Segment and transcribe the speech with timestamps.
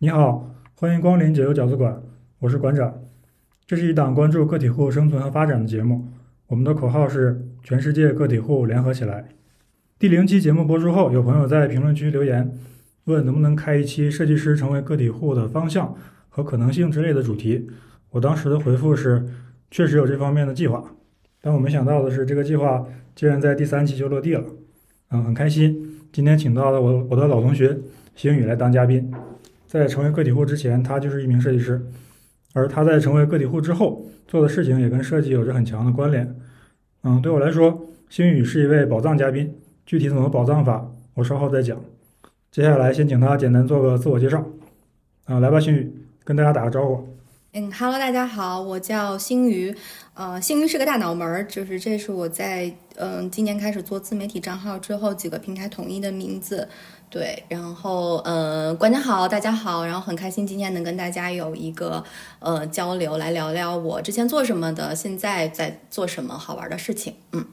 [0.00, 2.00] 你好，欢迎光临解忧饺子馆，
[2.38, 3.02] 我是馆长。
[3.66, 6.06] 这是一档关注个体户生存和发展的节目。
[6.46, 9.30] 我们的口号是“全世界个体户联合起来”。
[9.98, 12.48] 第零期节目播出后，有朋友在评论区留言，
[13.06, 15.92] 问能不能开一期设计师成为个体户的方向
[16.28, 17.68] 和可能性之类的主题。
[18.10, 19.26] 我当时的回复是，
[19.68, 20.92] 确实有这方面的计划，
[21.40, 22.86] 但我没想到的是，这个计划
[23.16, 24.44] 竟然在第三期就落地了。
[25.10, 27.76] 嗯，很开心，今天请到了我我的老同学
[28.14, 29.12] 星宇来当嘉宾。
[29.68, 31.86] 在成为个体户之前，他就是一名设计师，
[32.54, 36.34] 而他在成为个体户之后做的事情也跟设计有着很强的关联。
[37.02, 39.54] 嗯，对我来说，星宇是一位宝藏嘉宾，
[39.84, 41.78] 具体怎么宝藏法，我稍后再讲。
[42.50, 44.42] 接下来先请他简单做个自我介绍。
[45.26, 45.92] 啊，来吧，星宇，
[46.24, 47.06] 跟大家打个招呼。
[47.52, 49.74] 嗯，Hello，大家好，我叫星宇。
[50.14, 56.68] 呃，星宇是个大脑门儿，就是这是我在嗯今年开始做自媒体账号之后几个平台统一的名字。
[57.10, 62.04] 对，然后呃，观众好，大家好，然后很开心今天能跟大家有一个
[62.38, 67.14] 呃交流，来聊聊我之前做什么的，现在在做什么好玩的事情。
[67.32, 67.46] 嗯。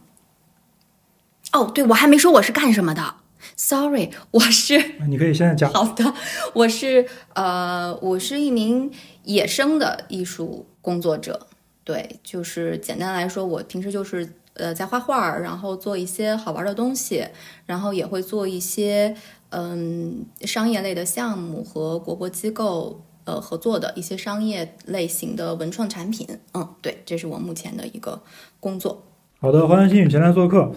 [1.54, 3.16] 哦，对，我还没说我是干什么的
[3.56, 4.78] ，Sorry， 我是。
[5.08, 5.72] 你可以现在讲。
[5.74, 6.14] 好的，
[6.54, 8.92] 我是呃，我是一名
[9.24, 11.48] 野生的艺术工作者。
[11.86, 17.26] 对，就是简单来说，我平时就是呃在画画，然后做一些好玩的东西，
[17.66, 19.16] 然后也会做一些。
[19.58, 28.22] 嗯，商业类的项目和国博机构呃合作的一些商业类型的文创产品，嗯，对，这是我目前的一个
[28.60, 29.02] 工作。
[29.40, 30.74] 好的，欢迎新宇前来做客。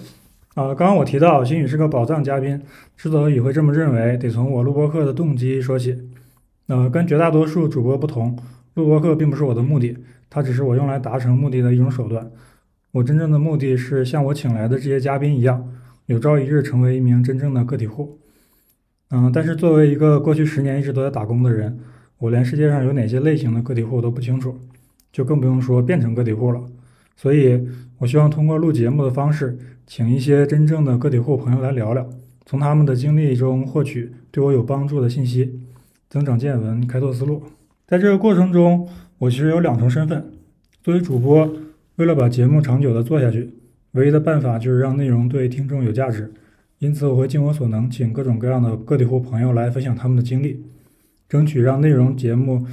[0.55, 2.63] 啊，刚刚我提到新宇是个宝藏嘉宾，
[2.97, 5.99] 之所以会这么认为，得从我录播课的动机说起。
[6.69, 8.39] 呃，跟绝大多数主播不同，
[8.75, 9.97] 录播课并不是我的目的，
[10.31, 12.31] 它只是我用来达成目的的一种手段。
[12.93, 15.69] 我真正的目的是像我请来的这些嘉宾一样，
[16.07, 18.19] 有朝一日成为一名真正的个体户。
[19.11, 21.79] 嗯，但是作为一个过去十年一直都在打工的人，
[22.19, 24.59] 我连世界上有哪些类型的个体户都不清楚，
[25.11, 26.61] 就更不用说变成个体户了。
[27.17, 27.67] 所以，
[27.99, 32.09] 我希望通过录节目的方式，请一些真正的个体户朋友来聊聊，
[32.45, 35.59] 从他们的经历中获取对我有帮助的信息，
[36.11, 37.43] 增长见闻，开拓思路。
[37.87, 38.87] 在这个过程中，
[39.19, 40.31] 我其实有两重身份：
[40.85, 41.51] 作为主播，
[41.97, 43.55] 为了把节目长久的做下去，
[43.93, 46.31] 唯一的办法就是让内容对听众有价值。
[46.79, 50.65] 因此，我会尽我所能，请各种各样的个体户朋友来分享他们的经历，
[51.29, 52.65] 争取让内容节目，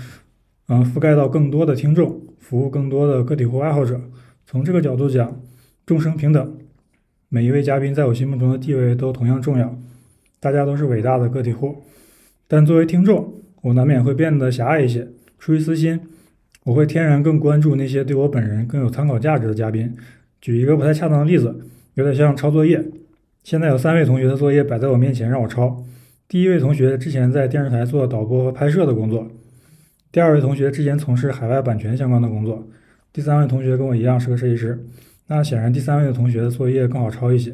[0.68, 4.00] 嗯，覆盖到更多的听众，服务更多的个体户爱好者。
[4.46, 5.42] 从这个角度讲，
[5.88, 6.56] 众生平等，
[7.30, 9.76] 每一位嘉宾在我心目中的地位都同样重要，
[10.40, 11.78] 大家都是伟大的个体户。
[12.48, 13.34] 但作为听众，
[13.64, 15.08] 我难免会变得狭隘一些。
[15.40, 16.00] 出于私心，
[16.66, 19.92] 我会天然更关注那些对我本人更有参考价值的嘉宾。
[20.40, 21.56] 举一个不太恰当的例子，
[21.96, 22.86] 有点像抄作业。
[23.46, 25.86] 现在有三位同学的作业摆在我面前，让我抄。
[26.28, 29.28] 第一位同学之前在电视台做导播和拍摄的工作，
[30.12, 32.68] 第二位同学之前从事海外版权相关的工作，
[33.14, 34.84] 第三位同学跟我一样是个设计师。
[35.28, 37.54] 那显然第三位的同学的作业更好抄一些。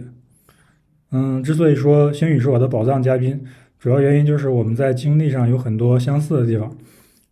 [1.11, 3.41] 嗯，之所以说星宇是我的宝藏嘉宾，
[3.77, 6.73] 主要原因就是我们在经历上有很多相似的地方。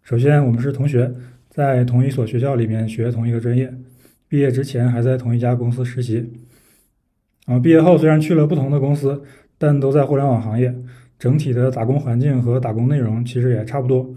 [0.04, 1.10] 首先，我们是同学，
[1.48, 3.74] 在同一所学校里面学同一个专业，
[4.28, 6.30] 毕业之前还在同一家公司实习。
[7.50, 9.24] 啊，毕业后虽然去了不同的公司，
[9.58, 10.72] 但都在互联网行业，
[11.18, 14.08] 整体的打工环境和打工内容其实也差不多。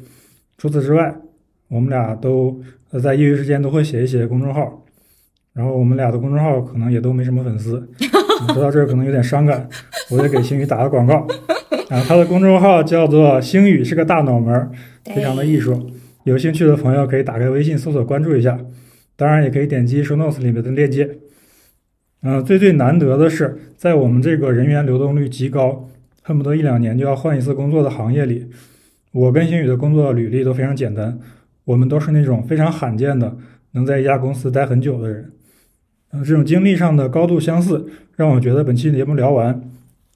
[0.59, 1.17] 除此之外，
[1.69, 2.61] 我们俩都
[2.91, 4.85] 呃在业余时间都会写一写公众号，
[5.55, 7.83] 然后我们俩的公众号可能也都没什么粉丝。
[8.53, 9.67] 说到这儿可能有点伤感，
[10.11, 11.27] 我得给星宇打个广告。
[11.89, 14.71] 啊，他的公众号叫做“星宇是个大脑门”，
[15.15, 15.91] 非常的艺术。
[16.25, 18.61] 有兴趣的朋友可以打开微信搜索关注一下，
[19.17, 21.09] 当然也可以点击 show notes 里面的链接。
[22.23, 25.89] 嗯，最最难得的是，在我们这个人员流动率极高，
[26.23, 28.49] 恨不得一两年就要换一次工作的行业里，
[29.11, 31.19] 我跟星宇的工作履历都非常简单，
[31.65, 33.37] 我们都是那种非常罕见的
[33.73, 35.33] 能在一家公司待很久的人。
[36.13, 39.61] 嗯，这种经历上的高度相似，让我觉得本期节目聊完，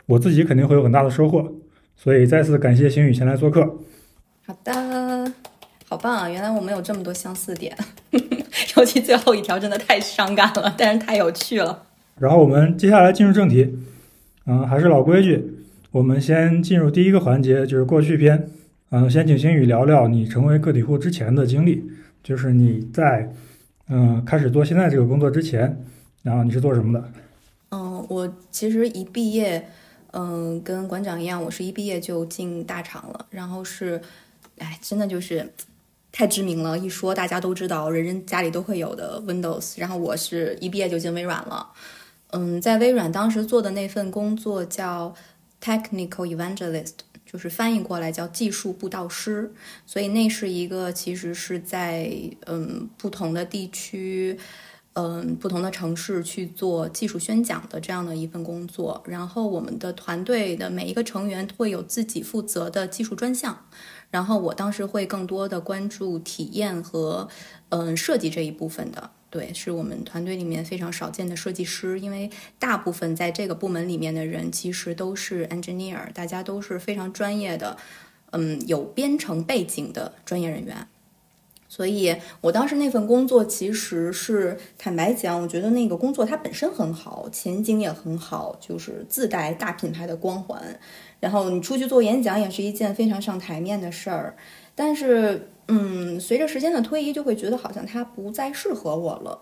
[0.06, 1.54] 我自己肯定会有很大的收获。
[1.96, 3.78] 所以再次感谢星宇前来做客。
[4.46, 5.32] 好的，
[5.88, 6.28] 好棒啊！
[6.28, 7.76] 原来我们有这么多相似点，
[8.76, 11.82] 尤其最后一条真的太伤感了，但是太有趣了。
[12.18, 13.78] 然后我们接下来进入正题，
[14.46, 15.58] 嗯，还是老规矩，
[15.90, 18.48] 我们先进入第一个环节，就是过去篇。
[18.90, 21.84] 嗯，先请星宇聊聊你成为个体户之前的经历，
[22.22, 23.32] 就是你在
[23.88, 25.84] 嗯开始做现在这个工作之前，
[26.22, 27.12] 然后你是做什么的？
[27.70, 29.68] 嗯，我其实一毕业，
[30.12, 34.00] 嗯，跟馆长一样，我是一毕业就进大厂了，然后是，
[34.58, 35.52] 哎，真的就是
[36.12, 41.66] 太知名了，一说大家都知道，人人家里都会有的 Windows，然后我是一毕业就进微软了。
[42.30, 45.14] 嗯，在微软当时做的那份工作叫
[45.62, 46.92] technical evangelist，
[47.24, 49.52] 就是翻译过来叫技术布道师，
[49.86, 52.10] 所以那是一个其实是在
[52.46, 54.38] 嗯不同的地区。
[54.98, 63.66] 嗯，不同的城市去做技术宣讲的这样的一份工作，然后我们的团队的每一个成员会有自己负责的技术专项，
[64.10, 67.28] 然后我当时会更多的关注体验和
[67.68, 77.76] 嗯设计这一部分的，对，是我们团队里面非常少见的设计师，因为大部分在这个部门里面的人其实都是 engineer，大家都是非常专业的，
[78.30, 80.86] 嗯，有编程背景的专业人员。
[81.68, 90.78] 所以，我当时那份工作其实是坦白讲，我觉得那个工作它本身很好，前景也很好，就是自带大品牌的光环。
[91.18, 94.36] 然后你出去做演讲也是一件非常上台面的事儿。
[94.76, 99.36] 但是，嗯，随着时间的推移，就会觉得好像它不再适合我了。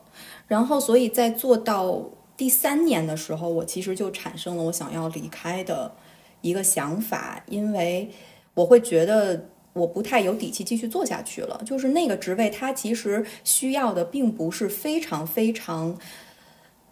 [0.49, 2.03] 然后，所以在做到
[2.35, 5.93] 第三年的时候，我其实就产生了我想要离开的
[6.41, 8.09] 一个想法，因为
[8.55, 9.49] 我会觉得。
[9.75, 11.61] 我不太有底气继续做下去了。
[11.67, 15.99] 就是那个职位，它其实需要的并不是非常非常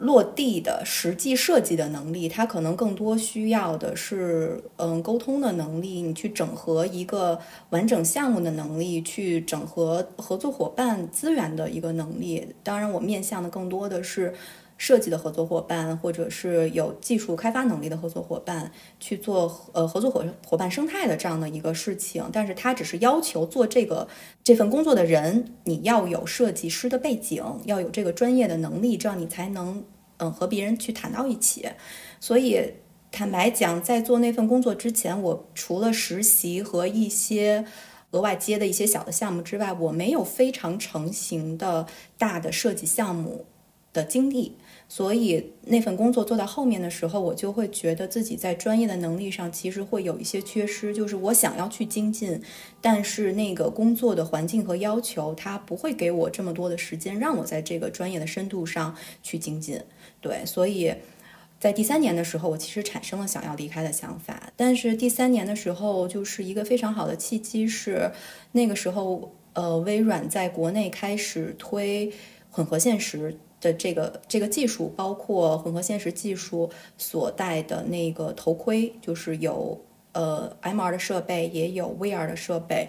[0.03, 7.39] 落地的实际设计的能力，它可能更多需要的是嗯沟通的能力，你去整合一个
[7.71, 12.49] 完整项目的能力，去整合合作伙伴资源的一个能力。
[12.63, 14.35] 当然，我面向的更多的是。
[14.79, 24.09] 设计的合作伙伴，或者是有技术开发能力的合作伙伴去做呃合作伙伙伴生态的这样的一个事情，但是他只是要求做这个
[24.43, 29.85] 这份工作的人，你要有设计师的背景，要有这个专业的能力，这样你才能
[30.23, 31.69] 嗯和别人去谈到一起。
[32.21, 32.75] 所以
[33.11, 37.65] 坦白讲，在做那份工作之前，我除了实习和一些
[38.13, 41.87] 额外接的一些小的项目之外，我没有非常成型的
[42.17, 43.45] 大的设计项目
[43.93, 44.57] 的经历。
[44.89, 52.43] 所以那份工作做到后面的时候，我就会觉得自己在专业的能力上其实会有一些缺失，就是我想要去精进，
[52.83, 59.81] 但是那个工作的环境和要求，它不会给我这么多的时间让我在这个专业的深度上去精进。
[60.23, 60.95] 对，所以
[61.61, 64.51] 在第三年的时候，我其实产生了想要离开的想法。
[64.57, 68.11] 但是第三年的时候，就是一个非常好的契机，是
[68.53, 72.11] 那个时候，呃，微软在国内开始推
[72.51, 73.37] 混合现实。
[73.63, 79.81] 的这个这个技术，包括混合现实技术所带的那个头盔，就是有
[80.15, 82.89] 呃 MR 的设备，也有 VR 的设备。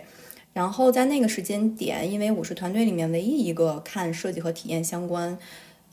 [0.52, 5.38] 然后在那个时间点，因为我是团队里面唯一一个看设计和体验相关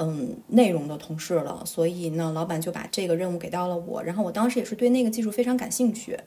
[0.00, 4.02] 嗯内容的同事了，所以呢，老板就把这个任务给到了我。
[4.02, 6.18] 然后我当时也是对那个技术非常感兴趣。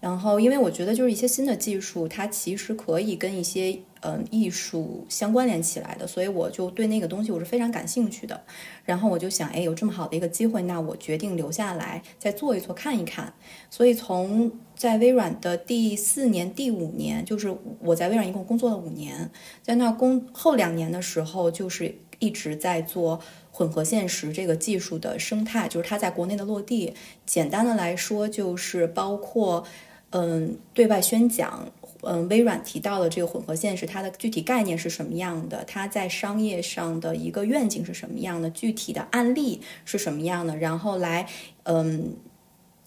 [0.00, 8.40] 然后，因为我觉得就是一些新的技术，它其实可以跟一些嗯艺术相关联起来的，所以我就对那个东西我是非常感兴趣的。
[8.84, 13.34] 然后我就想，哎，有这么好的一个机会，那我决定留下来再做一做看一看。
[13.70, 19.28] 所以从在微软的第四年、第五年，就是我在微软一共工作了五年，
[19.64, 23.20] 在那工后两年的时候，就是一直在做
[23.50, 26.94] 混合现实这个技术的生态，就是它在国内的落地。
[27.24, 29.64] 简单的来说，就是包括。
[30.10, 31.70] 嗯，对外宣讲，
[32.00, 35.62] 嗯，微软提到的这个混合现实，它的具体概念是什么样的？
[35.66, 38.48] 它在商业上的一个愿景是什么样的？
[38.48, 40.56] 具体的案例是什么样的？
[40.56, 41.28] 然后来，
[41.64, 42.16] 嗯，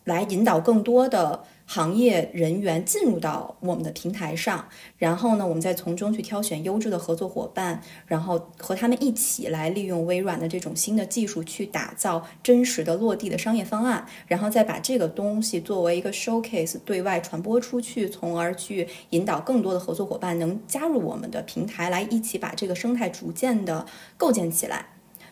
[0.03, 1.43] 来引导更多的。
[1.67, 4.67] 行业人员进入到我们的平台上，
[4.98, 23.86] 然后呢，我们再从中去挑选优质的合作伙伴，然后和他们一起来利用微软的这种新的技术去打造真实的落地的商业方案，然后再把这个东西作为一个 showcase 对外传播出去，从而去引导更多的合作伙伴能加入我们的平台，来一起把这个生态逐渐的
[24.17, 24.88] 构建起来。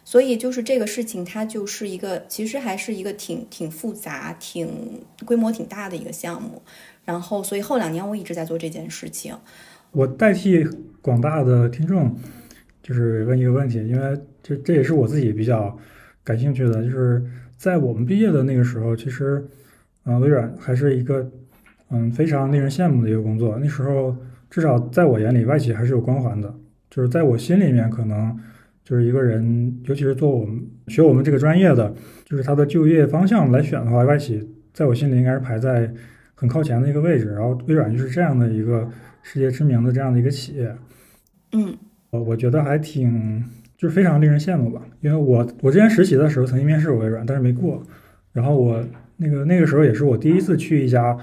[0.09, 4.67] 所以就是这个事情，它就是一个，其实还是一个挺挺复杂、挺
[5.23, 6.63] 规模挺大的一个项目。
[7.05, 9.35] 然后，所以后两年我一直在做这件事情。
[9.91, 10.67] 我代替
[10.99, 12.17] 广大的听众，
[12.81, 15.77] 就是问一个问题，因为这这也是我自己比较
[16.23, 17.23] 感兴趣的，就是
[17.55, 19.47] 在我们毕业的那个时候，其实，
[20.05, 21.29] 嗯，微软还是一个
[21.91, 23.59] 嗯非常令人羡慕的一个工作。
[23.61, 24.15] 那时候
[24.49, 26.51] 至少在我眼里，外企还是有光环的，
[26.89, 28.35] 就是在我心里面可能。
[28.89, 31.93] 就是一个人，尤其是做我们学我们这个专业的，
[32.25, 34.43] 就是他的就业方向来选的话，外企
[34.73, 35.93] 在我心里应该是排在
[36.33, 37.27] 很靠前的一个位置。
[37.27, 38.89] 然后微软就是这样的一个
[39.21, 40.75] 世界知名的这样的一个企业，
[41.51, 41.77] 嗯，
[42.09, 43.43] 我我觉得还挺
[43.77, 44.81] 就是非常令人羡慕吧。
[45.01, 47.83] 因为我我之前实习的时候曾经面试过微软，但是没过。
[48.33, 48.83] 然后我
[49.17, 51.19] 那个那个时候也是我第一次去一家嗯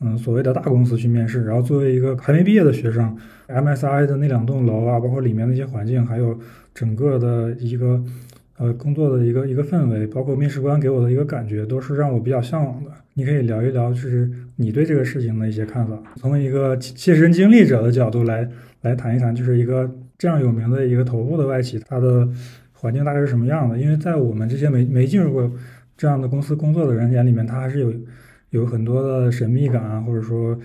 [0.00, 1.44] 嗯所谓的大公司去面试。
[1.44, 3.16] 然后作为一个还没毕业的学生
[3.48, 6.38] ，MSI 的那两栋楼啊，包括里面的一些环境，还有。
[6.74, 8.00] 整个的一个
[8.56, 12.90] 呃工作的一个一个氛围，包括面试官给我的一个感觉，都是让我比较向往的。
[13.14, 18.48] 你可以聊一聊，就是你对这个事情的一些看法，从一个切身经历者的角度来
[18.82, 22.28] 来谈一谈，就是一个这样有名的一个头部的外企，它的
[22.74, 23.76] 环境大概是什么样的？
[23.76, 25.50] 因为在我们这些没没进入过
[25.96, 27.92] 这样的公司工作的人眼里面，它还是有
[28.50, 30.58] 有很多的神秘感啊，或者说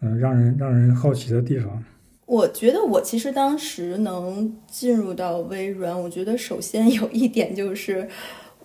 [0.00, 1.84] 嗯让人让人好奇的地方。
[2.26, 8.06] 我觉得我其实当时能进入到微软，我觉得首先有一点就是，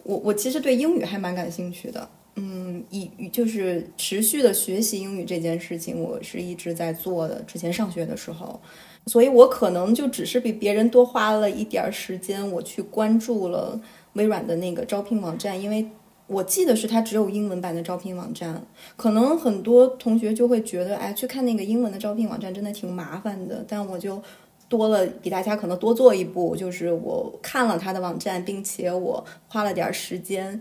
[0.04, 7.42] 我我其实对英语还蛮感兴趣的，嗯，以就是持续的学习英语这件事情，我是一直在做的。
[7.44, 8.60] 之前上学的时候，
[9.06, 13.80] 所以我可能就只是比别人多花了一点时间，我去关注了
[14.14, 15.88] 微软的那个招聘网站，因为。
[16.28, 18.66] 我记得是它只有英文版的招聘网站，
[18.96, 23.64] 可能很多同学就会觉得，哎，去看那个英文的招聘网站真的挺麻烦的。
[23.68, 24.22] 但我就
[24.70, 30.60] 多了比大家可能多做一步，就是我看了他的网站，并且我花了点时间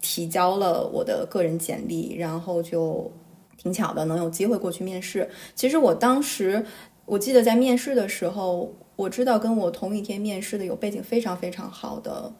[0.00, 3.12] 提交了我的个人简历，然后就
[3.56, 5.28] 挺巧的能有机会过去面试。
[5.54, 6.64] 其实我当时
[7.04, 12.32] 我记得在面试的时候，我知道跟我同一天面试的有背景非常非常好的。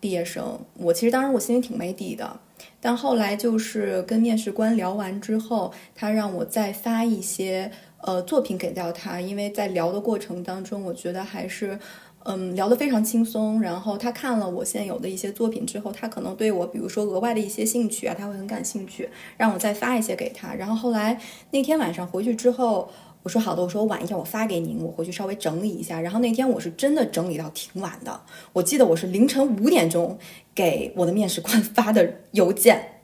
[0.00, 2.38] 毕业生，我其实当时我心里挺没底的，
[2.80, 7.70] 但后来就是跟面试官聊完之后，他让我再发一些
[8.02, 11.78] 呃作品给到他，因为在聊的过程当中，我觉得还是
[12.24, 13.60] 嗯聊得非常轻松。
[13.60, 20.54] 然后他看了我现有的一些作品之后，他可能对我比如说额外的一些兴趣啊，他会很感兴趣，让我再发一些给他。
[20.54, 22.88] 然后后来那天晚上回去之后。
[23.22, 26.00] 我说好的，我说我晚一点我发给您，我回去稍微整理一下。
[26.00, 28.20] 然后那天我是真的整理到挺晚的，
[28.52, 30.18] 我记得我是凌晨五点钟
[30.54, 33.02] 给我的面试官发的邮件，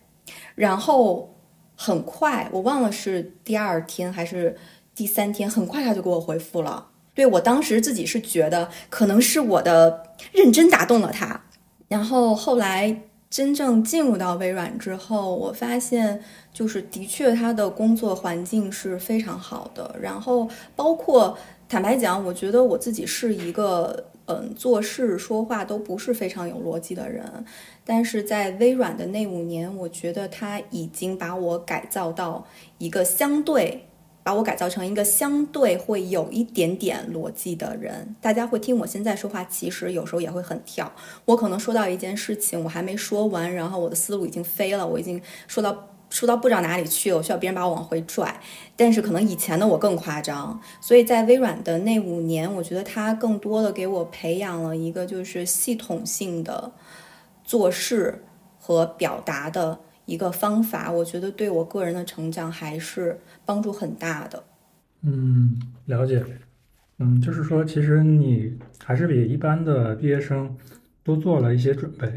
[0.54, 1.35] 然后
[1.76, 4.56] 很快我忘了是第二天还是
[4.94, 6.88] 第三天，很快他就给我回复了。
[7.14, 11.44] 对我当时自己是觉得可能是我的认真打动了他，
[11.88, 13.02] 然后后来。
[13.34, 16.22] 真正进入到微软之后，我发现
[16.52, 19.96] 就是的确他的工作环境是非常好的。
[20.00, 21.36] 然后包括
[21.68, 27.44] 坦白讲，我觉得我自己是一个嗯做事说话都不是非常有逻辑的人，
[27.84, 32.46] 但是在微软的那五年，我觉得他已经把我改造到
[32.78, 33.86] 一个相对。
[34.24, 40.90] 把我改造成一个相对会有一点点逻辑的人，大家会听我现在说话，其实有时候也会很跳。
[41.26, 48.40] 我可能说到一件事情，我还没说完，然后我的思路已经飞了，我已经说到说到不知道哪里去了，我需要别人把我往回拽。
[48.74, 56.72] 但是可能以前的我更夸张，所以在微软的那五年，我觉得它更多的给我培养了一个就是系统性的
[57.44, 58.24] 做事
[58.58, 59.80] 和表达的。
[60.06, 64.42] 一个方法，我觉得对我个人的成长还是帮助很大的。
[65.02, 65.56] 嗯，
[65.87, 66.25] 了解。
[66.99, 70.56] 嗯，就是说，其实你还是比一般的毕业生
[71.02, 72.08] 多做了一些准备，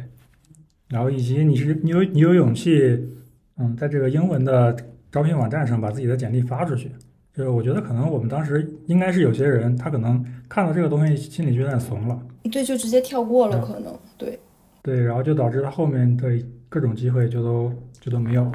[0.87, 3.09] 然后以及你是你有你有勇气，
[3.57, 4.75] 嗯，在这个英文的
[5.11, 6.91] 招聘网站上把自己的简历发出去。
[7.33, 12.19] 就是我觉得可能我们当时应该是有些人，他可能看到这个东西心里就有点怂了，
[12.51, 14.39] 对，就直接跳过了，可能对。
[14.81, 16.29] 对，然后就导致他后面的
[16.69, 18.51] 各种机会就都就都没有了。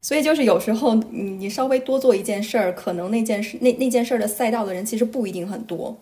[0.00, 5.96] 所以就是有时候你你稍微多做一件事儿，可能那件事那那件事儿的赛道的人其实不一定很多，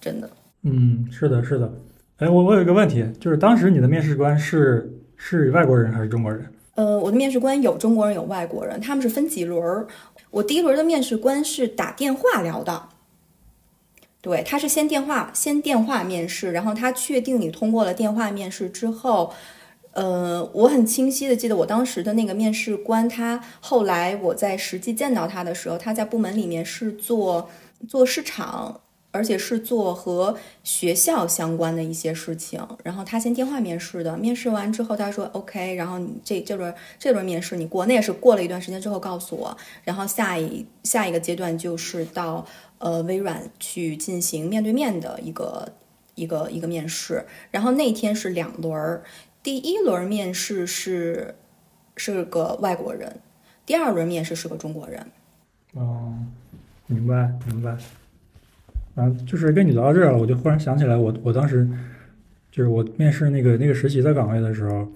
[0.00, 0.30] 真的。
[0.62, 1.72] 嗯，是的，是的。
[2.18, 6.46] 哎，我我有一个问题，就是当时你的面试官是是外国人还是中国人？
[6.76, 9.86] 呃，我的面试官有中国人有外国人，他们是分几轮儿。
[10.30, 12.88] 我第一轮的面试官是打电话聊的。
[14.22, 19.32] 对，他是先电话先电话面试，然后他确定你通过了电话面试之后，
[19.92, 27.50] 呃，我很清晰的记得我当时的那个面试官，他后来我在实际见到他的时候，他在部门里面是做
[27.88, 28.80] 做市场，
[29.10, 32.64] 而且是做和学校相关的一些事情。
[32.84, 42.46] 然后他先电话面试的，面试完之后他说 OK，然后你这这轮这轮面试你过，那也是过了一段时间之后告诉我，然后下一下一个阶段就是到。
[42.82, 45.70] 呃，微软去进行面对面的一个
[46.14, 49.02] 一个一个面试，然后那天是两轮儿，
[49.42, 51.34] 第一轮面试是
[51.96, 53.20] 是个外国人，
[53.64, 55.04] 第二轮面试是个中国人。
[55.74, 56.14] 哦，
[56.86, 57.76] 明白明白。
[58.96, 61.66] 啊，就是跟你聊到这儿了，我就忽然想起来，我我当时
[62.50, 64.86] 就是我面试那个那个实习的岗位的时候，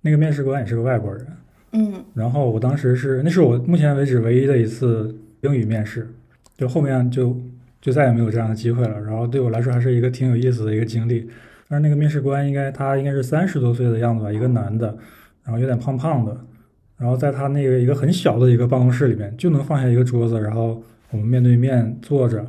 [0.00, 1.26] 那个面试官也是个外国人。
[1.72, 2.04] 嗯。
[2.14, 6.08] 然后我当时是，那是我目前为止唯一的一次英语面试。
[6.56, 7.38] 就后面就
[7.82, 11.28] 就再也没有这样的机会了，然后对我来说还是一个挺有意思的一个经历。
[11.68, 14.96] 但是那个面试官应该他应该是三十多岁的样子吧，一个男的，
[15.44, 16.36] 然后有点胖胖的，
[16.96, 22.46] 然后在他那个一个很小的一个办公室里面就能放下一个桌子，然后我们面对面坐着。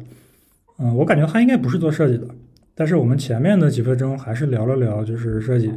[0.80, 2.28] 嗯，我感觉他应该不是做设计的，
[2.76, 5.68] 但是我们前面的几分钟还是聊了聊就是设计。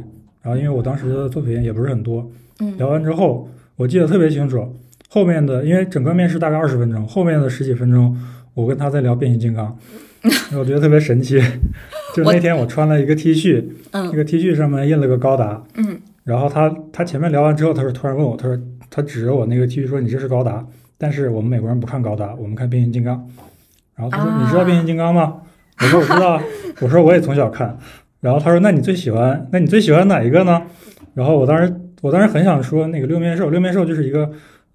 [0.43, 4.75] 然后因为我当时的作品也不是很多，嗯，聊完之后我记得特别清楚。
[5.09, 8.15] 后面的因为整个面试大概二十分钟，后面的十几分钟
[8.53, 9.77] 我跟他在聊变形金刚，
[10.57, 11.41] 我觉得特别神奇。
[12.15, 18.57] 就那天我穿了一个 T 恤，那嗯个 T 恤上面印了个高达，嗯然后他他前面聊完之后，他说突然问我，他说
[18.89, 20.65] 他指着我那个 T 恤说你这是高达，
[20.97, 23.27] 但是我们美国人不看高达，我们看变形金刚。
[23.95, 25.37] 然后他说、啊你知道变形金刚吗？
[25.79, 26.43] 我说我知道啊，
[26.81, 27.77] 我说我也从小看。
[28.19, 30.61] 然后他说那你最喜欢那你最喜欢哪一个呢？
[31.15, 34.31] 然后我当时我当时很想说那个六面兽，六面兽就是一个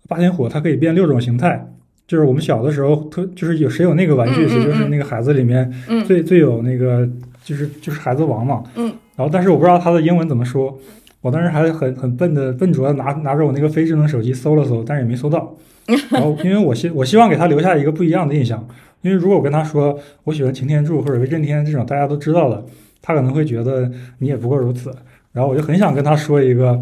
[0.09, 1.65] 霸天虎，它可以变六种形态。
[2.07, 7.09] 就是我们小的时候特就是有谁有那个玩具，谁就是那个孩子里面嗯最最有那个
[7.45, 8.63] 就是就是孩子王嘛。
[8.77, 8.93] 嗯。
[9.17, 10.79] 然后但是我不知道他的英文怎么说，
[11.23, 15.55] 我当时还很很笨的笨拙的拿拿着我那个非智能手机搜了搜，但是也没搜到。
[16.11, 18.67] 然后因为我希我希望给他留下一个不一样的印象，
[19.03, 22.65] 因为如果我跟他说我喜欢擎天柱或者威震天这种大家都知道的，
[23.01, 24.93] 他可能会觉得你也不过如此。
[25.33, 26.79] 然后我就很想跟他说一个，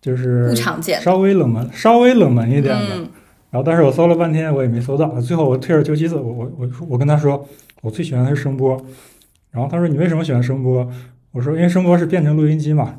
[0.00, 1.00] 就是不常见。
[1.00, 3.07] 稍微冷门稍微冷门一点的。
[3.48, 7.48] 嗯然后但是我搜了半天我也没搜到，最后我退而求其次，我我我我跟他说
[7.80, 8.78] 我最喜欢的是声波，
[9.50, 10.86] 然后他说你为什么喜欢声波？
[11.32, 12.96] 我说因为声波是变成录音机嘛，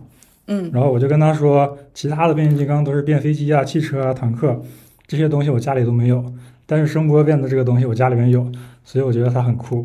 [0.48, 4.60] 嗯然后我就跟他说，其他的变形金刚都是变飞机啊、汽车啊、坦克
[5.06, 6.24] 这些东西，我家里都没有，
[6.66, 8.52] 但是声波变的这个东西我家里面有，
[8.84, 9.84] 所以我觉得它很酷。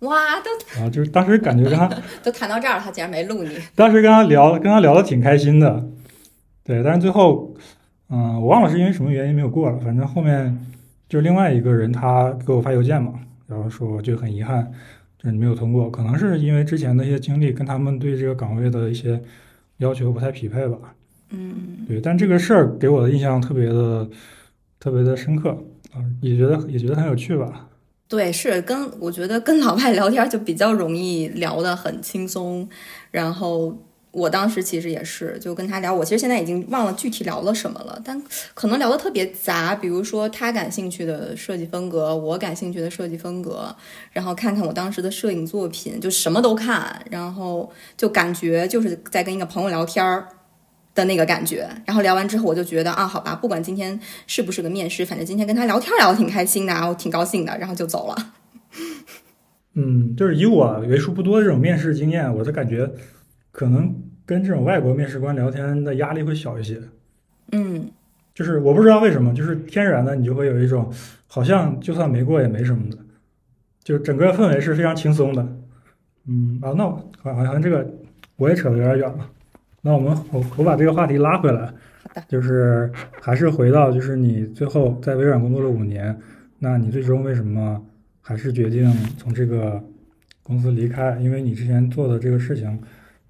[0.00, 1.90] 哇，都然后就是当时感觉跟他
[2.22, 3.50] 都谈到这儿了，他竟然没录你。
[3.74, 5.84] 当时跟他聊，跟他聊的挺开心的，
[6.62, 7.52] 对，但是最后，
[8.10, 10.58] 嗯、我忘了是因为什么原因没有过了，反正后面
[11.08, 13.14] 就是另外一个人他给我发邮件嘛，
[13.46, 14.72] 然后说就很遗憾，
[15.18, 19.22] 就是你没有通过，可能是因为之前的一些经历跟他们对这个岗位的一些
[19.78, 20.78] 要求不太匹配吧。
[21.30, 24.08] 嗯对，但这个事儿给我的印象特别的
[24.80, 25.50] 特别的深刻
[25.92, 27.68] 啊，也觉得也觉得很有趣吧。
[28.08, 32.66] 对，是跟我觉得跟老外聊天就比较容易聊得很轻松，
[33.10, 33.76] 然后
[34.10, 38.20] 我当时其实也是就跟他聊，我其实现在已经忘了具体聊了什么了，但
[38.54, 43.74] 可能聊得特别杂，比如说他感兴趣的设计风格，我感兴趣的设计风格，
[44.12, 50.28] 然后看看我当时的摄影作品，就什么都看，然后就感觉就是在跟一个朋友聊天儿。
[50.94, 58.32] 的那个感觉，然后聊完之后，我就觉得啊，好吧，不管今天是不是个面试，反正今天跟他聊天聊得挺开心的，然后挺高兴的，然后就走了。
[59.78, 62.90] 嗯，就是以我为数不多的这种面试经验，我的感觉
[63.58, 63.92] 可能
[64.24, 66.80] 跟这种外国面试官聊天的压力会小一些。
[67.50, 67.90] 嗯
[68.32, 70.88] 就是我不知道为什么，就是天然的你就会有一种
[71.26, 72.96] 好像就算没过也没什么的，
[73.82, 75.42] 就整个氛围是非常轻松的。
[76.28, 77.84] 嗯啊，那我好好像这个
[78.36, 79.28] 我也扯得有点远了。
[79.82, 81.74] 那我们我我把这个话题拉回来
[82.28, 82.88] 就是
[83.20, 86.16] 还是回到就是你最后在微软工作了五年，
[86.60, 87.84] 那你最终为什么
[88.20, 89.82] 还是决定从这个
[90.44, 91.18] 公司离开？
[91.18, 92.80] 因为你之前做的这个事情，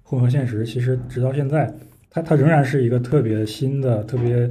[0.09, 1.71] 混合现实，其实直到现在，
[2.09, 4.49] 它它仍然是一个特别新的、特别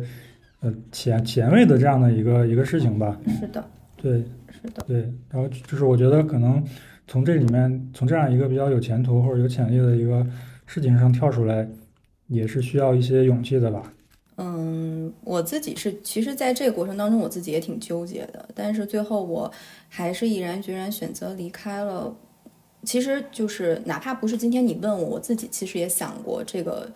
[0.60, 3.20] 呃前前卫的这样的一个一个事情吧。
[3.40, 6.64] 是的，对是的，对，然后就是我觉得可能
[7.08, 10.24] 从这里面，从这样一个比较有前途或者有潜力的一个
[10.64, 11.68] 事情上跳出来，
[12.28, 13.92] 也是需要一些勇气的吧。
[14.36, 19.52] 嗯，我自己是，其实在这个过程当中，我自己也挺纠结的，但是最后我
[19.88, 22.14] 还是毅然决然选择离开了。
[22.84, 26.90] 其实就是哪怕不是今天你问我，我自己其实也想过这个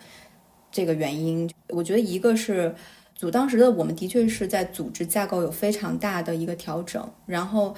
[0.71, 1.49] 这个原因。
[1.69, 2.73] 我觉得一个是
[3.15, 7.75] 组当时的我们的确是在组织架构有非常大的一个调整，然后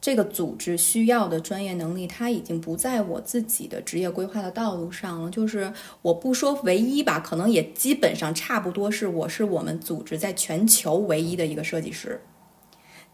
[0.00, 5.30] 这个组织需要的专业能力，它已经不在我自己的职业规划的道路上了。
[5.30, 12.20] 就是我不说唯一吧，可能也基本上差不多是我是我们组织在全球唯一的一个设计师。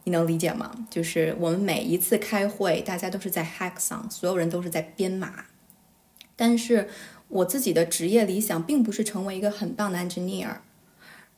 [0.05, 0.87] 你能理解吗？
[0.91, 5.45] 就是我们每一次开会，大家都是在 hackathon，所有人都是在编码。
[6.35, 6.89] 但是
[7.29, 10.57] 我自己的职业理想并不是成为一个很棒的 engineer，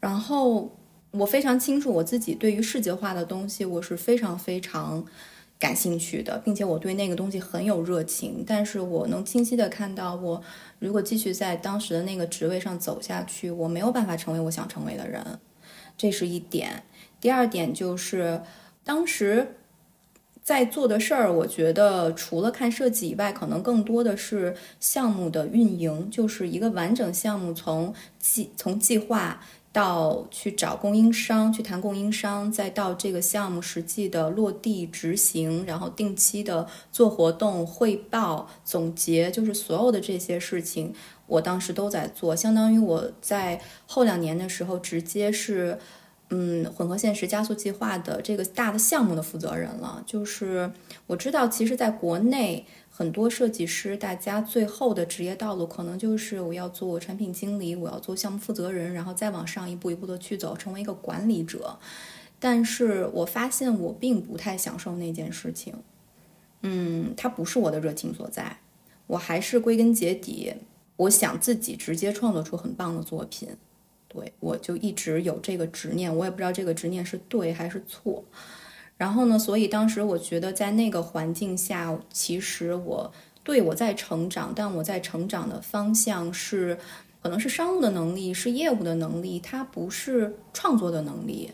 [0.00, 0.74] 然后
[1.11, 5.05] 我非常清楚我自己对于视觉化的东西，我是非常非常
[5.59, 8.42] 感兴趣的，并且我对那个东西很有热情。
[8.46, 10.42] 但是我能清晰的看到，我
[10.79, 15.38] 如果继续在当时的那个职位上走下去，我没有办法成为我想成为的人，
[15.98, 16.85] 这是一点。
[17.25, 18.43] 第二点就是
[18.85, 19.57] 当时。
[20.43, 29.41] 在做的事儿，我觉得除了看设计以外，可能更多的是项目的运营，就是一个完整项目从计从计划
[29.73, 40.93] 到去找供应商，去谈供应商，再到这个项目实际的落地执行，然后定期的做活动、汇报、总结，就是所有的这些事情，
[41.27, 45.79] 我当时都在做，相当于我在后两年的时候，直接是
[46.31, 50.03] 嗯，混合现实加速计划的这个大的项目的负责人了。
[50.07, 50.71] 就是
[51.07, 61.79] 我知道，其实在国内很多设计师，大家最后的职业道路可能就是我要做产品经理，我要做项目负责人，然后再往上一步一步的去走，成为一个管理者。
[62.41, 65.75] 但是我发现我并不太享受那件事情，
[66.63, 68.59] 嗯，它不是我的热情所在。
[69.07, 70.55] 我还是归根结底，
[70.97, 73.51] 我想自己直接创作出很棒的作品。
[74.14, 78.24] 对我就一直有这个执念，我也不知道这个执念是对还是错。
[78.96, 86.79] 然后呢，所以当时我觉得在那个环境下，其实我对我在成长，但我在成长的方向是
[87.20, 91.50] 可能是商务的能力，是业务的能力，它不是创作的能力。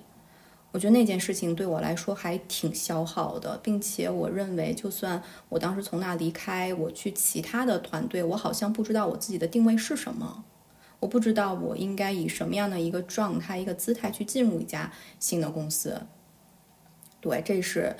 [0.72, 10.44] 我觉得那件事情对我来说还挺消耗的，并且我认为，就算我当时从那离开，我去其他的团队，我好像不知道我自己的定位是什么。
[11.00, 16.00] 我不知道我应该以什么样的一个状态、一个姿态去进入一家新的公司。
[17.20, 17.96] 对，这是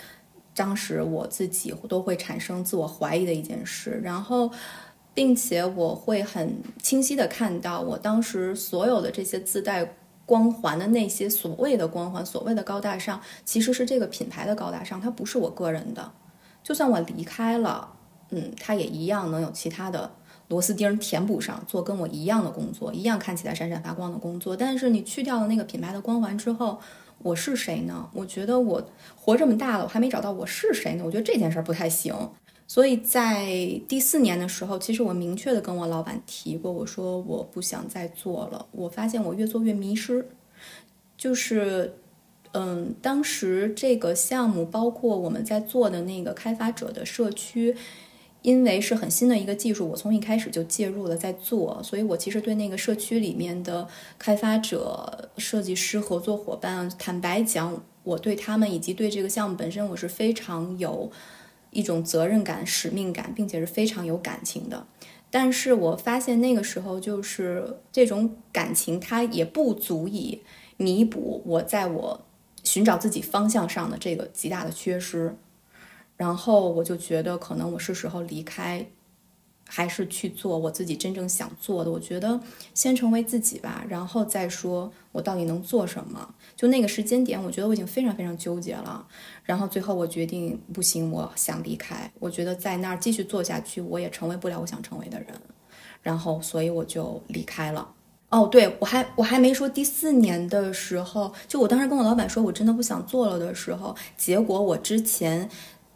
[0.54, 4.00] 当时我自己都会产生自我怀疑的一件事。
[4.04, 4.50] 然后，
[5.14, 9.94] 并且我会很清晰的看到，我当时所有的这些自带
[10.26, 16.12] 光环的那些所谓的光环、所谓的高大上，其实是这个品牌的高大上，它不是我个人的。
[16.62, 17.96] 就算我离开了，
[18.28, 20.10] 嗯，它也一样能有其他的。
[20.50, 24.56] 螺丝钉填补上，做跟我一样的工作，一样看起来闪闪发光的工作。
[24.56, 26.78] 但是你去掉了那个品牌的光环之后，
[27.22, 28.10] 我是谁呢？
[28.12, 28.84] 我觉得我
[29.14, 31.04] 活这么大了，我还没找到我是谁呢。
[31.06, 32.12] 我觉得这件事儿不太行。
[32.66, 33.46] 所以在
[33.88, 38.66] 第四年的时候，其实我明确的跟我老板提过，我说我不想再做了。
[38.72, 40.28] 我发现我越做越迷失。
[41.16, 41.94] 就是，
[42.54, 47.76] 嗯，当时这个项目，包括我们在做的那个开发者的社区。
[48.42, 53.87] 因为是很新的一个技术，我从一开始就介入了在做，所以我其实对那个社区里面的
[54.18, 61.11] 开发者、设计师、合作伙伴，坦白讲，我对他们以及对这个项目本身，我是非常有
[61.70, 64.87] 一种责任感、使命感，并且是非常有感情的。
[65.31, 70.40] 但是我发现那个时候，就是这种感情，它也不足以
[70.79, 72.20] 弥补我在我
[72.64, 75.37] 寻找自己方向上的这个极大的缺失。
[76.20, 78.87] 然后我就觉得，可能我是时候离开，
[79.66, 81.90] 还是去做我自己真正想做的。
[81.90, 82.38] 我觉得
[82.74, 86.35] 先成为自己吧，然后再说我到底能做什么。
[86.54, 89.06] 就那个时间点，我觉得我已经非常非常纠结了。
[89.44, 92.12] 然后最后我决定，不行，我想离开。
[92.18, 95.28] 我觉得在那儿继续做下去，我也成为不了我想成为的人。
[96.02, 97.94] 然后，所以我就离开了。
[98.28, 105.48] 哦，对我还我还没说第四年的时候，就我当时跟我老板说我真的不想做了的时候，结果我之前。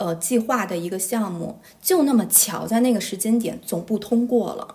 [0.05, 4.75] 呃，计划的一个项目就那么巧在那个时间点总部通过了，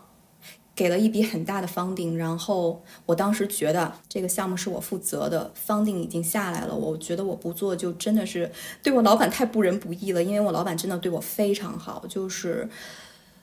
[0.75, 12.67] 给了一笔很大的 funding，然后我当时觉得这个项目是我负责的，funding 已经下来了，我觉得我不做就真的是对我老板太不仁不义了，因为我老板真的对我非常好，就是，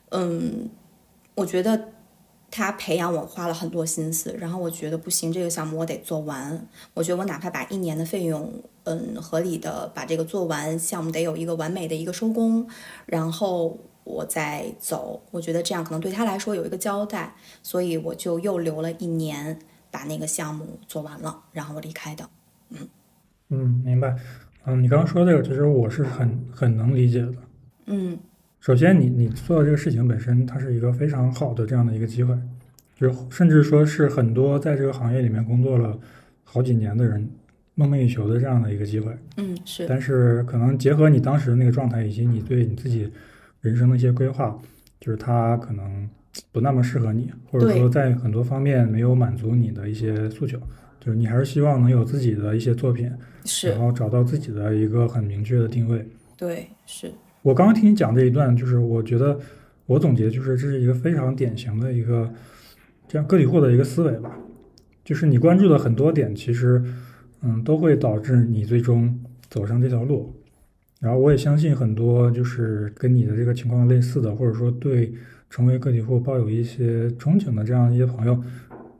[0.09, 0.69] 嗯，
[1.37, 1.93] 我觉得。
[2.57, 6.67] 他培养我花了很多心思，然后我觉得不行，这个项目我得做完。
[6.95, 8.51] 我觉得我哪怕把一年的费用，
[8.85, 12.67] 嗯，合理的把这个做完，项目得有一个完美的一个收工，
[13.05, 15.21] 然后我再走。
[15.33, 19.59] 我觉得这样可能对他来说有一个交代，所以我就又留了一年
[19.91, 22.27] 把那个项目做完了，然后我离开的。
[22.71, 22.89] 嗯
[23.51, 24.17] 嗯，明白。
[24.65, 27.35] 嗯，你刚刚说这个，其实我是很很能理解的。
[27.85, 28.19] 嗯。
[28.67, 32.37] 首先，你你做的这个事情本身，它是一个非常好的这样的一个机会，
[32.97, 35.97] 就甚至说是很多在这个行业里面工作了
[36.43, 37.31] 好几年的人
[37.77, 39.17] 梦寐以求的这样的一个机会。
[39.37, 39.87] 嗯，是。
[39.87, 43.09] 但是可能结合你当时的那个状态，以及你对你自己
[43.61, 44.59] 人生的一些规划，
[44.99, 46.11] 就是它可能
[46.51, 50.59] 不那么适合你，或者说在很多方面没有满足你的一些诉求，
[50.99, 53.09] 就是你还是希望能有自己的一些作品，
[53.45, 56.05] 是，然后找到自己的一个很明确的定位。
[56.37, 57.13] 对，是。
[57.47, 59.39] 我刚刚听你讲这一段，就是我觉得
[59.87, 62.29] 我总结就是这是一个非常典型的一个
[63.07, 64.37] 这样个体户的一个思维吧，
[65.05, 66.83] 就是你关注的很多点，其实
[67.43, 69.17] 嗯都会导致你最终
[69.49, 70.35] 走上这条路。
[70.99, 75.15] 然后我也相信很多就是跟你的这个情况类似的，或者说对
[75.49, 78.43] 成为个体户抱有一些憧憬的这样一些朋友，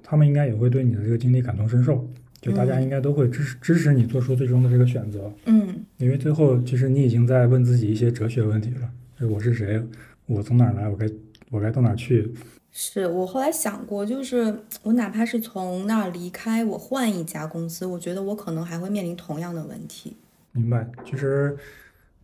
[0.05, 2.09] 他们应该也会对你的这个经历感同身受。
[2.47, 9.83] 就大家应该都会支持支持你做出最终的这个选择，嗯，因为最后其实你已经在问自己一些哲学问题了，就我是谁，
[10.27, 11.09] 我从哪儿来，我该
[11.51, 12.33] 我该到哪儿去？
[12.71, 20.17] 是我后来想过，就是我哪怕是从那儿离开，我换一家公司，我觉得我可能还会面临同样的问题。
[20.53, 21.57] 明白，其实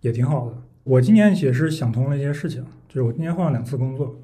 [0.02, 0.56] 也挺好的。
[0.84, 4.14] 我今年也是想通了一些事情，就是我今年换了两次工作，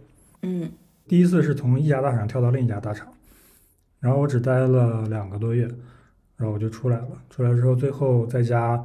[0.42, 0.70] 嗯，
[1.08, 3.08] 第一次是从一家大厂跳到另一家大厂。
[4.00, 5.66] 然后我只待了两个多月，
[6.36, 7.08] 然后我就出来了。
[7.30, 8.82] 出来之后，最后在家，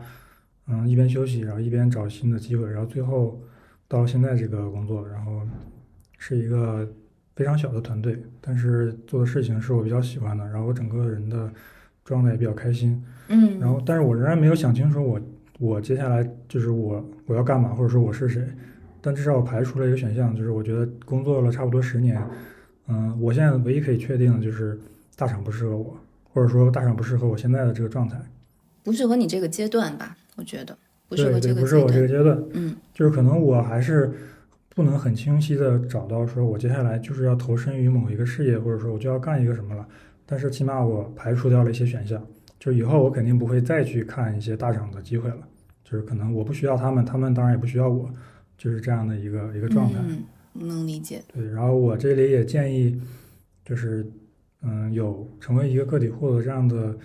[0.67, 3.41] 嗯，一边休息，然后一边找新的机会，然后最后
[3.87, 5.41] 到现在这个工作，然后
[6.17, 6.87] 是一个
[7.35, 11.51] 非常小的团队，但是做的事情是我比较喜欢的，然后我整个人的
[12.03, 13.03] 状态也比较开心。
[13.27, 15.21] 嗯，然后，但是我仍然没有想清楚我
[15.59, 18.45] 我接下来就是我我要干嘛，或者说我是谁。
[19.01, 22.21] 但至少我排除了一个选项，就是我觉得工作了差不多十年，
[22.87, 24.79] 嗯，我现在唯一可以确定的就是
[25.15, 28.19] 大厂不适合我，或者说大厂不适合我现在的这个状态。
[28.83, 30.17] 不适合你这个阶段吧？
[30.35, 34.11] 我觉得不适合这个不是我这个阶阶段，嗯就是可能我还是
[34.69, 39.87] 不能很清晰的找到说我接下来就是要投身于某一个事业，或者说我就要干一个什么了。
[40.25, 42.25] 但是起码我排除掉了一些选项，
[42.59, 45.37] 就是以后我肯定不会再去看一些大厂的机会了，
[45.83, 48.09] 就是可能我不需要他们，他们当然也不需要我，
[48.57, 49.99] 就是这样的一个一个状态。
[50.07, 50.23] 嗯，
[50.53, 51.21] 能理解。
[51.33, 52.99] 对，然后我这里也建议，
[53.63, 54.05] 就是
[54.63, 56.97] 嗯，有成为一个个体户的这样的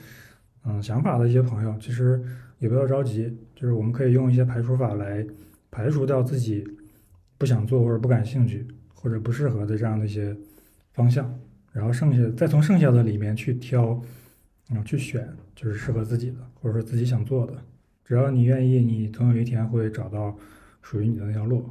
[0.64, 2.22] 嗯想法的一些朋友，其实
[2.58, 5.26] 也不要着急，就是我们可以用一些排除法来
[5.70, 6.64] 排除掉自己
[7.36, 10.36] 不想做或者不感兴趣或者不适合的这样的一些
[10.92, 11.32] 方向，
[11.72, 14.00] 然后剩下再从剩下的里面去挑，
[14.70, 17.54] 嗯，去选就是适合自己的或者说自己想做的，
[18.04, 20.36] 只要你愿意，你总有一天会找到
[20.80, 21.68] 属于你的那条路。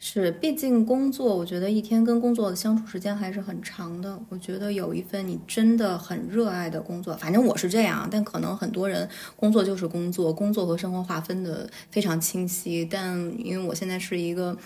[0.00, 4.16] 是，毕竟工作，我觉得一天跟工作的相处时间还是很长的。
[4.28, 12.84] 我觉得有一份你真的很热爱的工作，反正我是这样，但可能很多人工作就是工作，工作和生活划分的非常清晰。
[12.88, 14.56] 但因为我现在是一个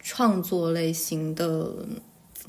[0.00, 1.86] 创作类型的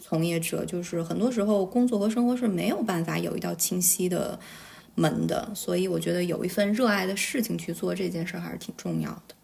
[0.02, 4.38] 从业者，就是很多时候工作和生活是没有办法有一道清晰的
[4.96, 9.36] 门的，所以我觉得有一份热爱的事情去做这件事还是挺重要的。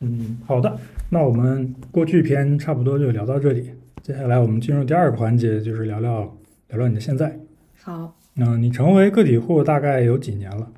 [0.00, 0.78] 嗯，好的，
[1.10, 3.70] 那我们过去篇差不多就聊到这里，
[4.02, 6.36] 接下来我们进入第二个环节，就是聊聊
[6.68, 7.38] 聊聊你的现在。
[7.82, 10.70] 好，嗯，你成为个体户大概有几年了？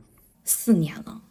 [0.45, 1.23] 四年了，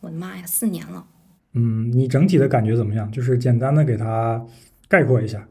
[0.00, 1.06] 我的妈呀，四年了。
[1.54, 3.10] 嗯，你整体的感觉怎么样？
[3.10, 4.46] 就是简单的给它
[4.86, 5.48] 概括一下。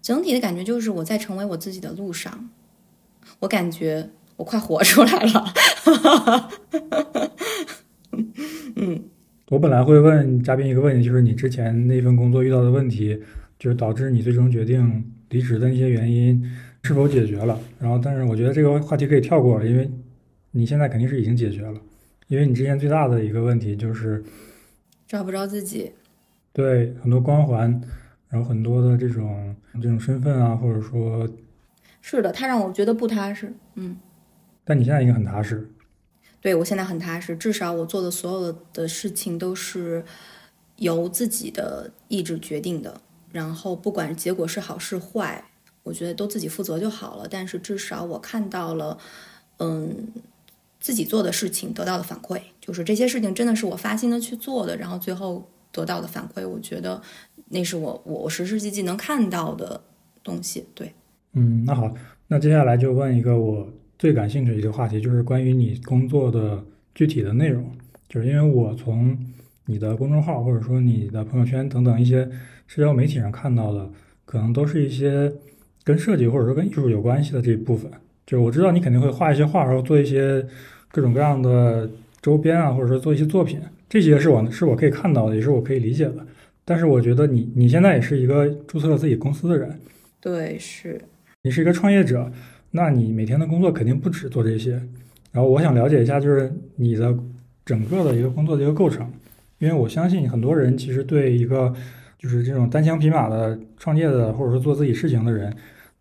[0.00, 2.48] 整体的感觉就是我在成为我自己的路上，
[3.40, 5.52] 我感觉我快活出来了。
[8.76, 9.04] 嗯，
[9.50, 13.20] 我本来会问嘉宾一个问题，就是你之前那份工作遇到的问题，
[13.58, 16.40] 就是导致你最终决定离职的那些原因
[16.84, 17.58] 是否解决了？
[17.80, 19.90] 然后，但是我觉得这个话题可以跳过了，因为
[20.52, 21.80] 你现在肯定是已经解决了，
[22.28, 24.22] 因为你之前最大的一个问题就是
[25.04, 25.90] 找不着自己。
[26.52, 27.80] 对很多光环，
[28.28, 31.28] 然后很多的这种这种身份啊，或者说，
[32.00, 33.52] 是的，他让我觉得不踏实。
[33.74, 33.96] 嗯，
[34.62, 35.68] 但你现在应该很踏实。
[36.40, 40.04] 对我现在很踏实，至少我做的所有的事情都是
[40.76, 43.00] 由自己的意志决定的。
[43.30, 45.44] 然后不管结果是好是坏，
[45.82, 47.28] 我觉得都自己负责就好了。
[47.30, 48.98] 但是至少我看到了，
[49.58, 50.08] 嗯，
[50.80, 57.00] 自己做的事情得到的反馈，就是这些事情真的是我发心的去做的，然后最后得到的反馈，我觉得
[57.50, 59.80] 那是我我我实实际际能看到的
[60.24, 60.66] 东西。
[60.74, 60.92] 对，
[61.34, 61.94] 嗯，那好，
[62.26, 63.68] 那接下来就问一个我
[64.00, 67.70] 最感兴趣的一个话题，就是关于你工作的具体的内容。
[68.08, 69.14] 就是因为我从
[69.66, 72.26] 你的公众号或者说你的朋友圈等等一些
[72.66, 73.90] 社交媒体上看到的，
[74.24, 75.30] 可能都是一些
[75.84, 77.90] 跟设计或者说跟艺术有关系的这一部分。
[78.26, 80.42] 就是我知道你肯定会画一些画，然后做一些
[80.90, 81.88] 各种各样的
[82.22, 86.26] 周边啊，或者说做一些作品，这些是我是我可以看到的，也是我可以理解的。
[86.64, 89.78] 但是我觉得你你现在也是一个注册了自己公司的人，
[90.20, 90.98] 对，是。
[91.42, 92.30] 你是一个创业者，
[92.70, 94.72] 那你每天的工作肯定不止做这些。
[95.32, 97.16] 然后我想了解一下，就是你的
[97.64, 99.08] 整个的一个工作的一个构成，
[99.58, 101.72] 因为我相信很多人其实对一个
[102.18, 105.54] 就是这种单枪匹马的创业的，或者说做自己事情的人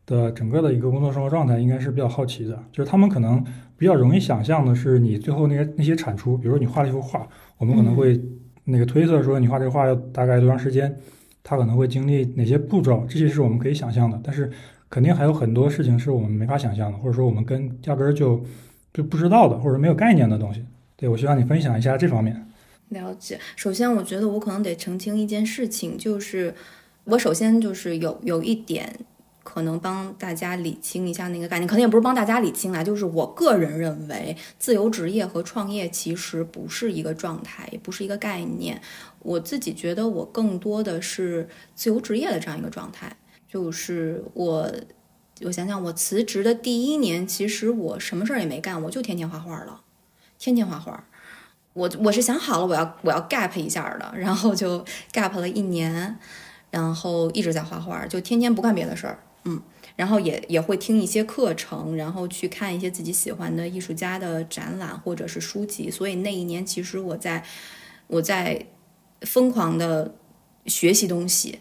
[0.06, 2.58] 的整个的一个工作生活状态，应该是比较好奇的。
[2.72, 3.44] 就是他们可能
[3.78, 7.28] 比较容易想象的是你最后那些那些产出，比如说你画了一幅画，
[7.58, 8.20] 我们可能会
[8.64, 10.96] 那个推测说你画这个画要大概多长时间，
[11.44, 14.20] 它可能会经历哪些步骤，这些是我们可以想象的。
[14.24, 14.50] 但是
[14.90, 18.44] 肯定还有很多事情是我们没法想象的，或者说我们跟压根儿就
[18.94, 20.66] 就不知道的，或者没有概念的东西。
[20.96, 22.46] 对我希望你分享一下这方面。
[22.90, 23.40] 了解。
[23.56, 26.56] 首先，我觉得我可能得澄清一件事情，就是
[27.04, 28.92] 我首先就是有有一点，
[29.44, 38.82] 可能帮大家理清一下那个概念，可能也不是帮大家理清啊，就是我个人认为，自由职业和创业其实不是一个状态，也不是一个概念。
[39.20, 43.16] 我自己觉得我更多的是自由职业的这样一个状态，
[43.52, 44.72] 就是我。
[45.42, 49.80] 我想想，我辞职的第一年，其实我什么事儿也没干，我就天天画画了，
[50.38, 51.02] 天天画画。
[51.72, 54.84] 我我是想好了，我要我要 gap 一下的，然后就
[55.14, 56.20] gap 了一年，
[56.70, 59.62] 然后一直在画画，就天天不干别的事儿，嗯。
[59.96, 65.90] 然后也也会听一些课程，然后去看一些自己喜欢的艺术家的展览或者是书籍。
[65.90, 67.46] 所以那一年其实我在
[68.08, 68.66] 我在
[69.22, 70.14] 疯狂的
[70.66, 71.60] 学习东西。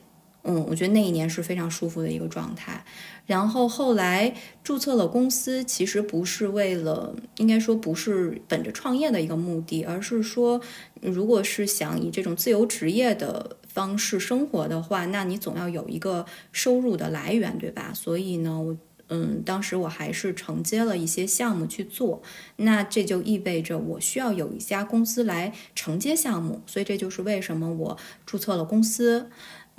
[0.49, 2.83] 嗯，我觉得那一年是非常舒服的一个状态。
[3.27, 4.35] 然后后来
[4.65, 10.59] 注册了公司，其实不是为了，应该说不是本着创业的一个目的，而是说，
[11.03, 17.93] 如果是想以这种自由职业的方式生活的话，那你总要有一个收入的来源，对吧？
[17.95, 18.75] 所以呢，我
[19.11, 22.23] 嗯，当时我还是承接了一些项目去做，
[22.57, 29.31] 那这就意味着我需要有一家公司来承接项目，所以这就是为什么我注册了公司。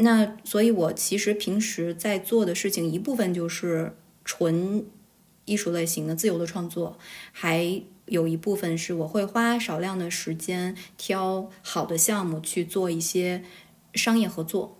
[0.01, 4.85] 那所以，我其实平时在做的事情，一部分就是纯
[5.43, 6.97] 艺术类型的自由的创作，
[7.33, 13.43] 还有一部分是我会花少量的时间挑好的项目去做一些
[13.93, 14.77] 商业合作，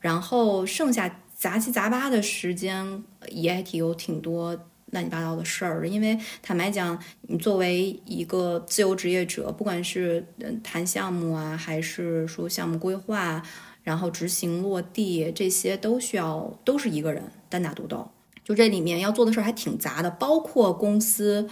[0.00, 4.58] 然后剩下杂七杂八的时间也挺有挺多
[4.92, 5.86] 乱七八糟的事儿。
[5.86, 10.26] 因为坦白讲，你作为一个自由职业者，不管是
[10.62, 13.42] 谈项目啊，还是说项目规划。
[13.84, 18.10] 然后执行落地这些都需要都是一个人单打独斗，
[18.42, 21.46] 就这里面要做的事儿还挺杂的，包括公司，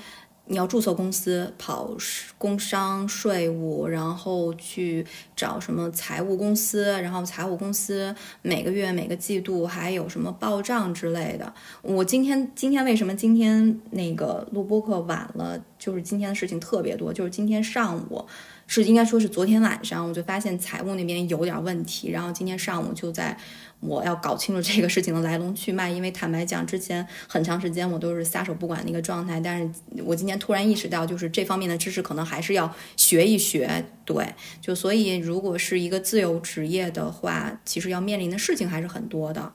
[0.47, 1.95] 你要注册公司，跑
[2.39, 11.55] 工商税务，然后去找什么财务公司，然后财务公司每个月每个季度还有什么报账之类的。
[11.83, 15.63] 我今天今天为什么今天那个录播课晚了？
[15.83, 18.25] 就是今天的事情特别多，就是今天上午。
[18.69, 23.37] 是应该说是昨天晚上我就发现财务那边有点问题，然后今天上午就在
[23.81, 29.69] 我要搞清楚这个事情的来龙去脉，因为坦白讲，之前很长时间我都是撒手不管的一个状态，但是
[30.05, 33.85] 我今天突然意识到，就是这方面的知识可能还是要学一学。
[34.07, 39.53] 对，就所以如果是一个自由职业的话，其实要面临的事情还是很多的。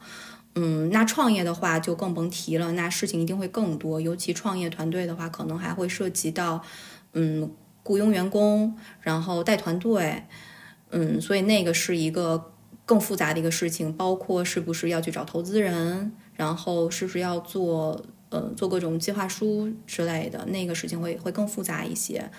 [0.58, 6.62] 嗯，那创业的话就更甭提了，那事情一定会更多，尤其创业团队的话，可能还会涉及到，
[7.14, 7.50] 嗯。
[7.88, 10.22] 雇佣员工，然后带团队，
[10.90, 12.52] 嗯，所以那个是一个
[12.86, 22.30] 更复杂的一个事情，包括是不是要去找投资人，然后是不是要做呃做各种计划书之类的，那个事情会会更复杂一些。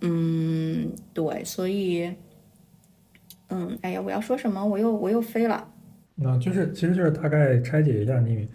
[0.00, 2.10] 嗯，对，所以，
[3.50, 4.64] 嗯，哎呀，我要说什么？
[4.64, 5.68] 我又我又飞了。
[6.20, 8.48] 那就是，其实就是大概拆解一下你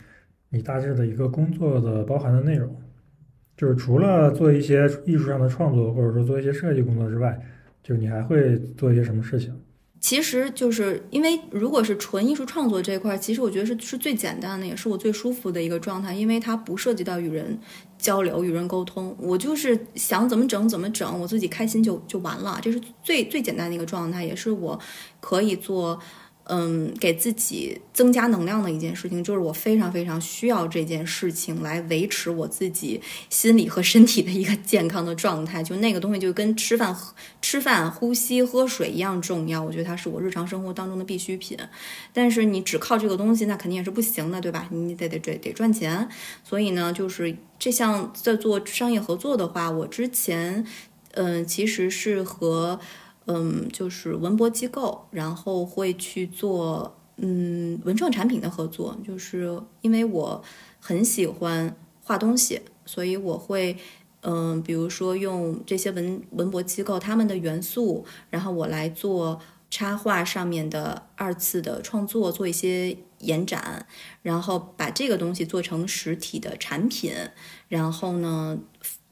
[0.50, 2.76] 你大致的一个工作的包含的内容。
[3.56, 7.40] 就是除了做一些艺术上的创作，或者说做一些设计工作之外，
[7.84, 9.54] 就是你还会做一些什么事情？
[10.02, 17.58] 其实就是因为如果是纯艺术创作这一块，其实我觉得是是最简单的，也是我最舒服的一个状态，因为它不涉及到与人
[17.98, 24.78] 交流、与人沟通，我就是想怎么整怎么整，我自己开心就就完了，这是最最简单的一个状态，也是我
[25.22, 25.98] 可以做。
[26.46, 35.64] 嗯，给自己增加能量的一件事情，就是我非常非常需要这件事情来维持我自己心理和身体的一个健康的状态。
[35.64, 36.94] 就那个东西，就跟吃饭、
[37.42, 39.64] 吃饭、呼吸、喝水一样重要。
[39.64, 41.58] 我觉得它是我日常生活当中的必需品。
[42.12, 44.68] 但是你只靠这个东西，那肯定也是不行的，对吧？
[44.70, 46.10] 你得得得得赚钱。
[46.44, 50.66] 所以呢，就是这项在做商业合作的话，我之前
[51.14, 52.82] 嗯，其实是和。
[53.26, 60.44] 嗯，就是文博机构，然后会去做嗯文创产品的合作，就是因为我
[60.80, 63.78] 很喜欢画东西，所以我会
[64.24, 73.86] 嗯，比如说用这些文文博机构他们的元素，然后我来做插画上面的二次的创作，做一些延展，
[74.22, 77.14] 然后把这个东西做成实体的产品，
[77.70, 78.58] 然后呢，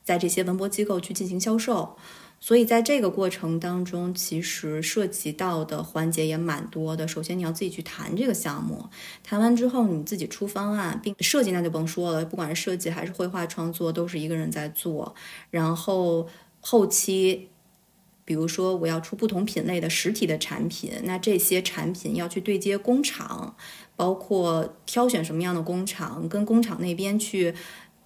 [0.03, 1.97] 在这些文博机构去进行销售。
[2.43, 7.07] 所以在这个过程当中，其实涉及到的环节也蛮多的。
[7.07, 8.83] 首先，你要自己去谈这个项目，
[9.23, 15.13] 谈完之后你自己出方案，并设计那就甭说了，不管是设计还是绘画创作，都是一个人在做。
[15.51, 16.27] 然后
[16.59, 17.49] 后期，
[18.25, 23.55] 比如说我要出不同品类的实体的产品，那这些产品要去对接工厂，
[23.95, 27.53] 包括挑选什么样的工厂，跟工厂那边去。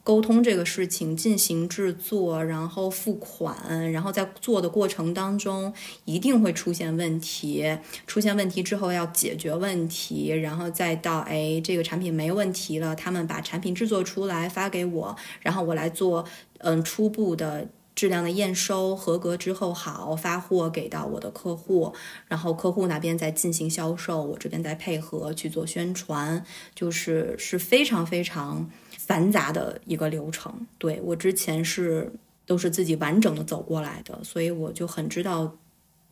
[0.05, 5.73] 沟通这个事情，进行制作，然后付款，然后在做的过程当中
[6.05, 16.23] 一定会出现问题，出现问题之后要解决问题，然后再到哎这个产品没问题了，他们把产品制作出来发给我，然后我来做
[16.59, 21.91] 嗯初步的质量的验收，合格之后好发货给到我的客户，
[22.27, 26.45] 然后客户那边再进行销售，我这边再配合去做宣传，
[26.75, 28.69] 就是是非常非常。
[29.05, 32.11] 繁杂的一个流程，对我之前是
[32.45, 35.55] 都是自己完整的走过来的，所以我就很知道，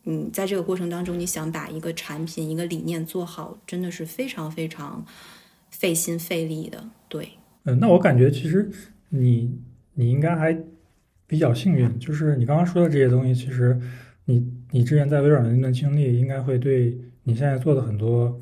[0.04, 5.04] 嗯，在这个过程当中，你想把一个产品、一个理念做好，真的是非常非常
[5.70, 6.88] 费心费力的。
[7.08, 7.28] 对，
[7.64, 8.70] 嗯，那我感觉其实
[9.08, 9.58] 你
[9.94, 10.56] 你应该还
[11.26, 13.76] 比较幸运，就是你刚刚说的这些东西，其实
[14.26, 18.40] 你你之前在微软的那段经历，应该会对你现在做的很多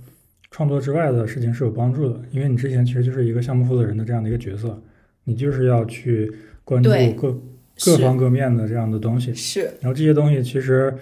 [0.52, 4.80] 创作之外的事情是有帮助的，因为你之前其实就是一个项目负责人的这样的一个角色，
[5.24, 6.30] 你就是要去
[6.62, 7.36] 关注各
[7.84, 10.94] 各方各面的这样的东西，是然后这些东西其实，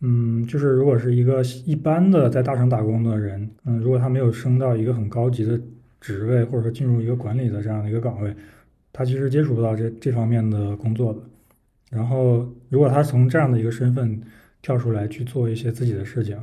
[0.00, 5.58] 嗯，就是如果是一个一般的在大厂打工的人，嗯，如果他没有升到一个很高级的
[6.00, 8.34] 职位，或者说进入一个管理的这样的一个岗位，
[8.92, 11.20] 他其实接触不到这这方面的工作的。
[11.90, 14.20] 然后，如果他从这样的一个身份
[14.62, 16.36] 跳出来去做一些自己的事情，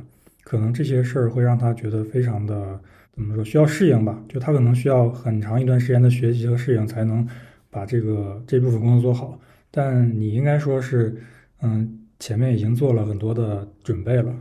[0.48, 2.80] 可能这些事儿会让他觉得非常的
[3.12, 4.18] 怎么说，需要适应吧？
[4.30, 7.28] 就他可能需要很长一段时间的学习和适应，才能
[7.68, 9.38] 把这个这部分工作做好。
[9.70, 11.20] 但你应该说是，
[11.60, 14.34] 嗯，前面已经做了很多的准备了。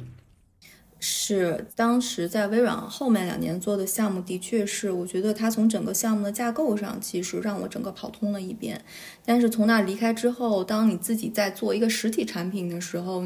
[0.99, 8.82] 是，当时在微软后面两年做的项目，的确是，我觉得它从整个项目的架构上，其实让我整个跑通了一遍。
[9.26, 13.24] 但是从那离开之后，当你自己在做一个实体产品的时候，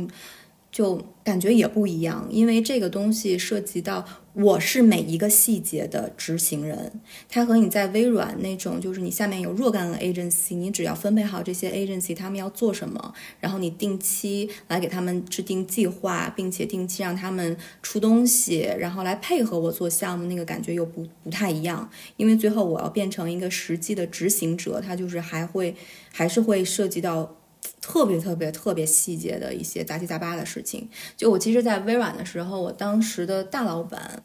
[0.71, 25.75] 就感觉也不一样，因为这个东西涉及到我是每一个细节的执行人，它和你在微软那种就是你下面有若干个 agency，你只要分配好这些 agency 他们要做什么，然后你定期来给他们制定计划，并且定期让他们出东西，然后来配合我做项目，那个感觉又不不太一样，因为最后我要变成一个实际的执行者，它就是还会
[26.13, 27.35] 还是会涉及到。
[27.79, 30.89] 特别特别特别细节的一些杂七杂八的事情。
[31.17, 34.23] 就我其实，在微软的时候，我当时的大老板，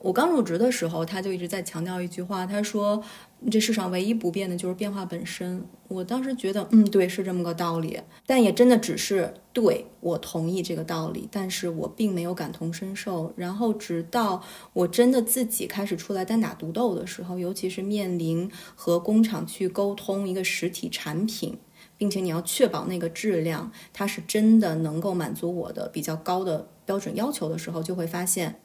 [0.00, 3.02] 我刚入职的时候，他就一直在强调一句话，他说
[3.50, 8.00] ：“这世上唯一不变的就是变化本身。”我当时觉得，嗯，对，是这么个道理。
[8.26, 13.32] 但也真的只是对我同意这个道理，但是我并没有感同身受。
[13.36, 14.42] 然后直到
[14.72, 21.56] 我真的自己开始出来单打独斗的时候，尤其是面临和工厂去沟通一个实体产品。
[22.04, 28.60] 并且你要确保那个质量，它是真的能够满足我的比较高的标准要求的时候，就会发现，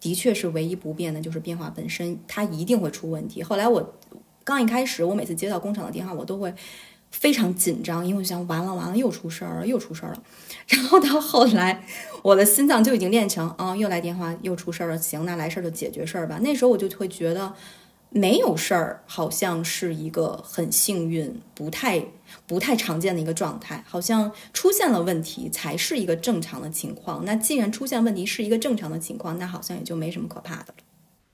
[0.00, 3.42] 的确是唯一不变的就是变化本身，它一定会出问题。
[3.42, 3.94] 后来我
[4.42, 6.54] 刚一开始，我每次接到工厂的电话，我都会
[7.10, 10.22] 非常紧张，因为我想完了完了又出事儿了又出事儿了。
[10.68, 11.84] 然后到后来，
[12.22, 16.38] 我的心脏就已经练成啊，又来电话又出事儿了，行，那来事儿就解决事儿吧。
[16.40, 17.52] 那时候我就会觉得。
[18.10, 22.02] 没有事儿，好像是一个很幸运、不太
[22.48, 23.84] 不太常见的一个状态。
[23.86, 27.24] 好像出现了问题才是一个正常的情况。
[27.24, 30.74] 那既然出现问题是一个正常的情况，那好像也就没什么可怕的了。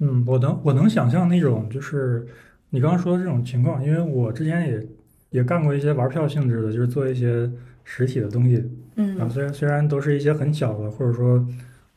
[0.00, 2.26] 嗯，我能我能想象那种就是
[2.70, 4.86] 你刚刚说的这种情况，因为我之前也
[5.30, 7.50] 也干过一些玩票性质的，就是做一些
[7.84, 8.62] 实体的东西。
[8.96, 11.46] 嗯，啊，虽然虽然都是一些很小的，或者说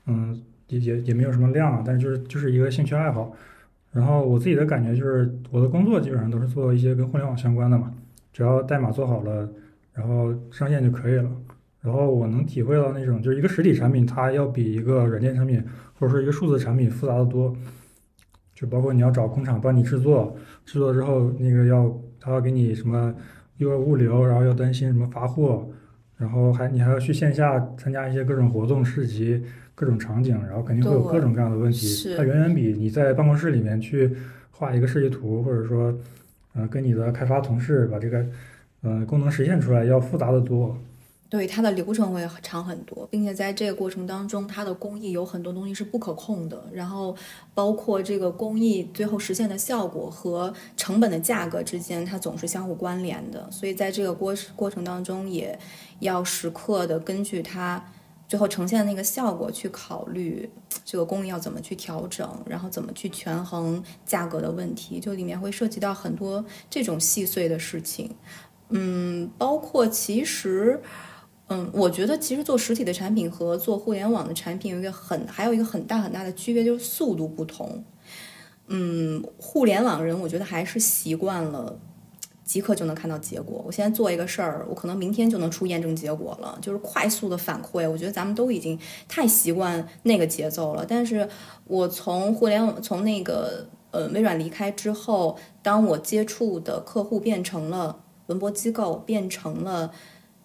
[0.06, 3.34] 嗯也也也没有什么量，但是就是就是一个兴趣爱好。
[3.92, 7.92] 然后我自己的感觉就是，我的工作基本上都是做一些跟互联网相关的嘛，
[8.38, 9.50] 只要代码做好了，
[9.96, 11.28] 然后上线就可以了。
[11.82, 15.60] 然后我能体会到那种，就是一个实体产品，它要比一个软件产品
[15.98, 17.52] 或者说一个数字产品复杂的多。
[18.54, 23.12] 就包括你要找工厂帮你制作，制作之后那个要他要给你什么，
[23.58, 25.68] 又要物流，然后要担心什么发货，
[26.18, 29.44] 然后还你还要去线下参加一些各种活动市集。
[29.74, 32.16] 各种场景，然后肯定会有各种各样的问题。
[32.16, 34.12] 它远远比你在办公室里面去
[34.50, 35.96] 画一个设计图，或者说，
[36.58, 38.26] 呃，跟你的开发同事把这个，
[38.82, 40.76] 呃，功能实现出来要复杂的多。
[41.30, 46.64] 对，它的流程会长很多，并且在这个过程当中，它的工艺有很多东西是不可控的。
[46.72, 47.14] 然后，
[47.54, 53.46] 包括这个工艺最后实现的效果和成本的价格之间，它总是相互关联的。
[53.52, 55.60] 所以，在这个过过程当中，也
[56.00, 57.84] 要时刻的根据它。
[58.28, 60.50] 最后呈现的那个效果，去考虑
[60.84, 68.14] 这个工艺要怎么去调整，然后怎么去权衡价格的问题，就里面会涉及到很多这种细碎的事情。
[68.70, 70.82] 嗯，包括其实，
[71.48, 77.84] 嗯，我觉得其实做实体的产品和做互联网的产品有一个很还有一个很大很大的区别，就是速度不同。
[78.68, 81.80] 嗯，互联网人我觉得还是习惯了。
[82.48, 83.62] 即刻就能看到结果。
[83.68, 87.88] 我现在做一个事儿，我可能明天就能出验证结果了，就是快速的反馈。
[87.88, 90.86] 我觉得咱们都已经太习惯那个节奏了。
[90.88, 91.28] 但是
[91.66, 99.92] 我从互联网从那个呃微软离开之后，当我接触的客户变成了文博机构，变成了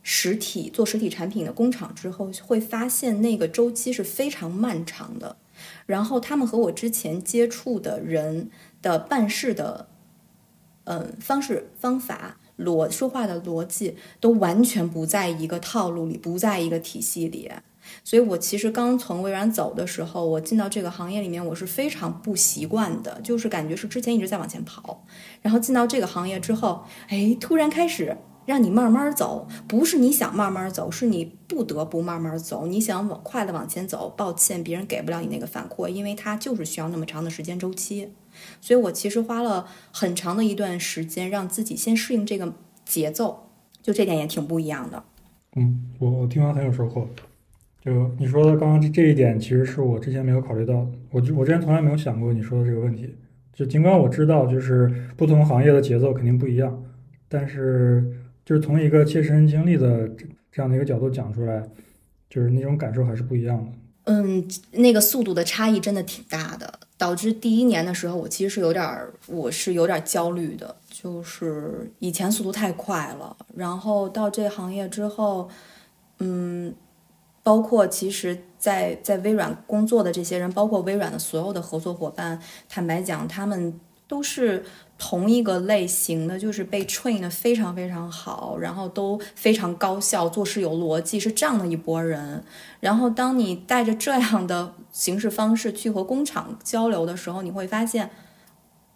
[0.02, 5.36] 实体做实体产品的工厂之后，会发现那个周期是非常漫长的。
[5.86, 8.50] 然后他们和我之前接触的人
[8.82, 9.86] 的办事的。
[10.84, 17.50] 嗯，方式、方法、逻说话的逻辑都完全不在一个套路里，不在一个体系里。
[18.04, 25.04] 所以我其实刚从微软走的时候，我进到这个行业里面，我是非常不习惯的，就是感觉是之前一直在往前跑，
[25.40, 28.16] 然后进到这个行业之后，哎，突然开始
[28.46, 32.66] 让你慢慢走，不是你想慢慢走，是你不得不慢慢走。
[32.66, 38.12] 你想往快的往前走，抱歉，别人给不了你那个反馈，因为它就是需要那么长的时间周期。
[38.60, 42.52] 所以我其实花了很长的一段时间，让自己先适应这个
[42.84, 43.50] 节奏，
[43.82, 45.04] 就这点也挺不一样的。
[45.56, 47.06] 嗯，我我听完很有收获。
[47.84, 53.14] 就你说的刚刚这这一点，其实是我之前没有考虑到，我我之前从来没有想过你说的这个问题。
[53.52, 56.82] 就尽管我知道，就是不同行业的节奏肯定不一样，
[57.28, 60.08] 但是就是从一个切身经历的
[60.50, 61.62] 这样的一个角度讲出来，
[62.28, 63.72] 就是那种感受还是不一样的。
[64.04, 68.84] 嗯，那个速度的差异真的挺大的，导致第一年的时候，我其实是有点，
[69.26, 75.48] 我是有点焦虑的，就是以前速度太快了，然后到这行业之后，
[76.18, 76.74] 嗯。
[77.44, 84.64] 包括其实，在在微软工作的这些人，包括微软的所有的合作伙伴，坦白讲，他们都是
[85.04, 92.44] 同一个类型的，就是被 train 的非常非常好，然后都非常高效，做事有逻辑，是这样的一拨人。
[92.78, 98.10] 然后，当你带着这样的形式方式去和工厂交流的时候，你会发现，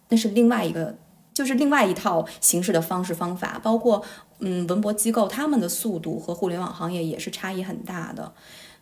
[0.07, 0.95] 那是另外一个，
[1.33, 4.01] 就是另外一套形式的方式方法，包括。
[4.39, 8.31] 嗯，文博机构他们的速度和互联网行业也是差异很大的，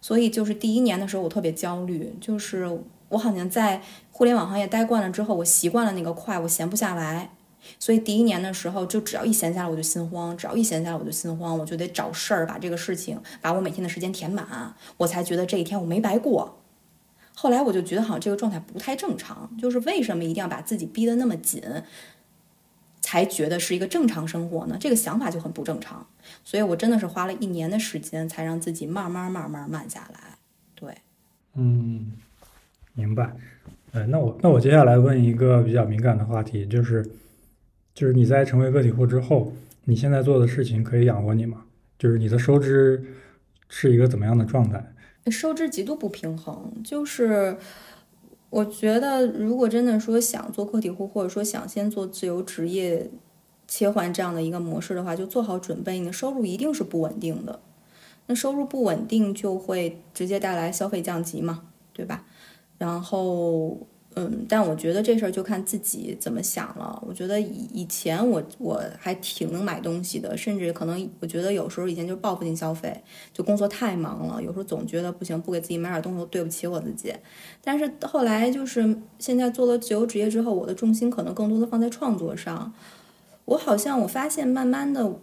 [0.01, 2.67] 所以就是第一年的时候我特别焦虑，就是
[3.07, 3.81] 我好像在
[4.17, 7.31] 互联网行业待惯了之后，我习惯了那个快，我闲不下来，
[7.77, 16.61] 所以第一年的时候就只要一闲下来我就心慌，只要一闲下来我就心慌，我就得找事儿把这个事情把我每天的时间填满，我才觉得这一天我没白过。
[17.33, 21.61] 后来我就觉得好像这个状态不太正常，就是为什么一定要把自己逼得那么紧？
[23.01, 26.07] 才觉得是一个正常生活呢，这个想法就很不正常。
[26.45, 30.37] 所以我真的是花了一年的时间，才让自己慢慢慢慢慢下来。
[30.73, 30.99] 对，
[31.55, 32.13] 嗯，
[32.93, 33.35] 明白。
[33.95, 37.03] 哎，那我那我接下来问一个比较敏感的话题，就是
[37.93, 39.53] 就是你在成为个体户之后，
[39.85, 41.63] 你现在做的事情可以养活你吗？
[41.97, 43.01] 就是你的收支
[43.69, 44.93] 是一个怎么样的状态？
[45.31, 47.57] 收支极度不平衡，就是。
[48.51, 53.09] 我觉得，如果真的说想做个体户，或者说想先做自由职业，
[53.67, 57.59] 切换这样的一个模式的话，就做好准备，你的收入一定是不稳定的。
[58.27, 62.23] 那收入不稳定，就会直接带来消费降级嘛，对吧？
[62.77, 63.77] 然后。
[64.17, 67.03] 嗯，但我觉得这事儿就看自己怎么想了。
[67.05, 73.03] 我觉得以以前我我还挺能买东西的，甚至可能我觉得有时候以前就报复性消费，
[73.33, 77.13] 就工作太忙了，有时候总觉得不行，不给自己买点东西对不起我自己。
[77.61, 82.71] 但是后来就是现在做了自由职业之后，我的重心可能更多的放在创作上。
[83.43, 85.19] 我好像我发现慢慢的。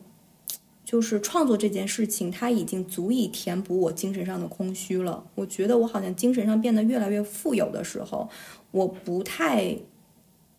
[0.93, 5.25] 就是创作这件事情，它已经足以填补我精神上的空虚了。
[5.35, 8.29] 我觉得我好像精神上变得越来越富有的时候，
[8.73, 9.75] 我不太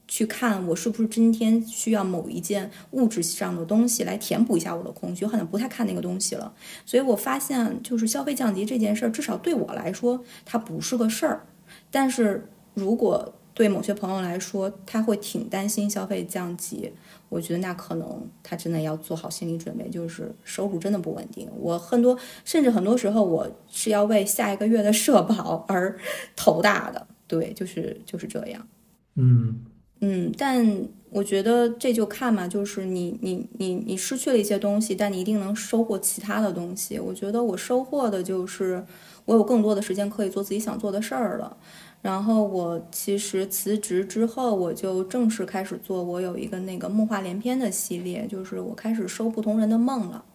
[0.08, 6.52] 去看我是不是今天需要某一件物质上的东西来填补一下我的空虚，好像不太看那个东西了。
[6.84, 11.46] 所以我发现，就是消费降级这件事儿，至少对我来说，它不是个事儿。
[11.92, 16.92] 但是如果对某些朋友来说，他会挺担心消费降级。
[17.30, 21.50] 我觉得那可能他真的要做好心理准备，就是收入真的不稳定。
[21.58, 25.98] 我很多甚至很多时候我是要为下一个月的社保 而
[26.36, 28.68] 头大的，对，就是就是这样。
[29.16, 29.62] 嗯
[30.02, 37.00] 嗯，但我觉得这就看嘛，就是你你你你失去了一些东西，但你一定能收获其他的东西。
[37.00, 38.86] 我觉得我收获的就是
[39.26, 41.58] 我有更多的时间可以做自己想做的事儿了。
[42.04, 46.04] 然后我其实辞职之后，我就正式开始做。
[46.04, 50.26] 我有一个那个梦话连篇的系列，就是我开始收不同人的梦了，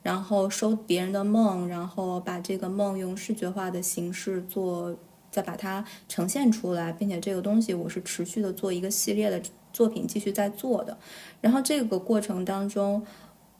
[0.00, 4.96] 然后收别人的梦，然后把这个梦用视觉化的形式做，
[5.28, 9.42] 再把它呈现出来，并且这个东西我是持续的做一个系列的
[9.72, 10.96] 作品，继续在做的。
[11.40, 13.04] 然后这个过程当中，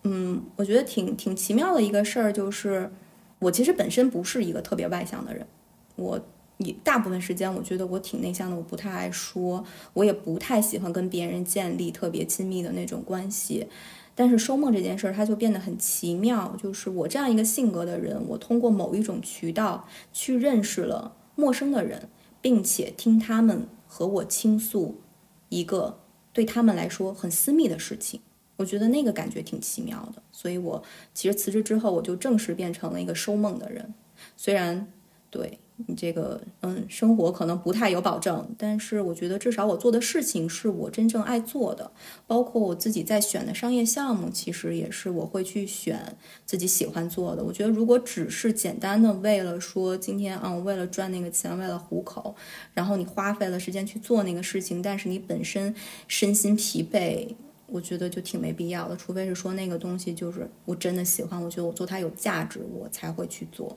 [0.05, 2.89] 嗯，我觉得挺挺奇妙的一个事儿，就是
[3.41, 5.45] 我其实本身不是一个特别外向的人，
[5.97, 6.21] 我。
[6.59, 13.69] 你大部分时间，我觉得我挺内向的，我不太爱说，我也不太喜欢跟别人建立特别亲密的那种关系。
[14.17, 16.57] 但是收梦这件事儿，它就变得很奇妙。
[16.61, 22.09] 就是我这样一个性格的人，我通过某一种渠道去认识了陌生的人，
[22.41, 25.01] 并且听他们和我倾诉
[25.51, 26.01] 一个
[26.33, 28.21] 对他们来说很私密的事情。
[28.57, 30.21] 我觉得那个感觉挺奇妙的。
[30.33, 30.83] 所以我
[31.15, 33.95] 其实辞职之后，我就正式变成了一个收梦的人。
[34.37, 34.93] 虽然，
[35.31, 35.61] 对。
[35.87, 41.91] 你这个嗯生活可能不太有保证，但是我觉得至少我做的事情是我真正爱做的，
[42.27, 47.45] 包括我自己在选的商业项目，其实也是我会去选自己喜欢做的。
[47.45, 52.35] 我觉得如果只是简单的为了说今天嗯为了赚那个钱，为了糊口，
[52.75, 55.75] 然后你花费了时间去做那个事情，但是你本身
[56.07, 57.35] 身心疲惫。
[57.71, 63.77] 我觉得就挺没必要的，除非是说那个东西就是我真的喜欢，我觉得我做它有价值，我才会去做。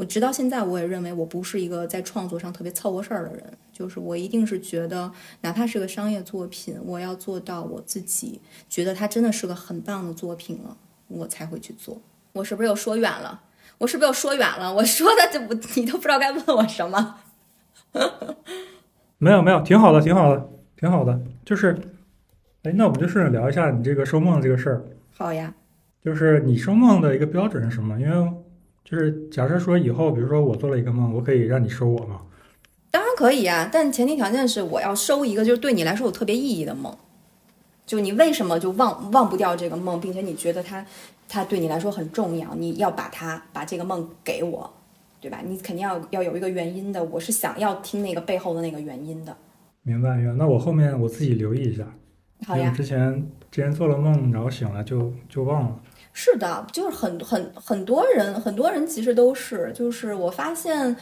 [0.00, 10.74] 我直到现在，我也认为我不是一个在创作上特别凑合事儿的人，就是我一定是觉得，哪怕是个商业作品，我要做到我自己觉得它真的是个很棒的作品了，
[11.08, 12.00] 我才会去做。
[12.32, 13.42] 我是不是又说远了？
[13.76, 14.72] 我是不是又说远了？
[14.72, 17.16] 我说的就不，你都不知道该问我什么。
[19.18, 20.48] 没有没有，挺好的，挺好的，
[20.78, 21.20] 挺好的。
[21.44, 21.78] 就是，
[22.62, 24.82] 哎，那我们就顺着聊一下你这个收梦这个事儿。
[25.12, 25.52] 好呀。
[26.02, 28.00] 就是你收梦的一个标准是什么？
[28.00, 28.32] 因为。
[28.84, 32.20] 就是假设说以后，比如说我做了一个梦，我可以让你收我吗？
[32.90, 36.92] 当然可以啊，但前提条件是我要收一个就是对你来说有特别意义的梦。
[37.86, 40.84] 就你为什么就忘忘不掉这个梦，并且你觉得它
[41.28, 44.72] 它对你来说很重要，你要把它把这个梦给我，
[45.20, 45.40] 对吧？
[45.44, 49.36] 你肯定要要有一个原因的，我是想要听那个背后的那个原因的。
[49.82, 50.34] 明白，明白。
[50.34, 51.84] 那我后面我自己留意一下。
[52.46, 52.72] 好呀。
[52.76, 55.80] 之前之前做了梦，然后醒了就就忘了。
[56.12, 60.94] 是的，就是很很很多人，很多人其实都是，就是我发现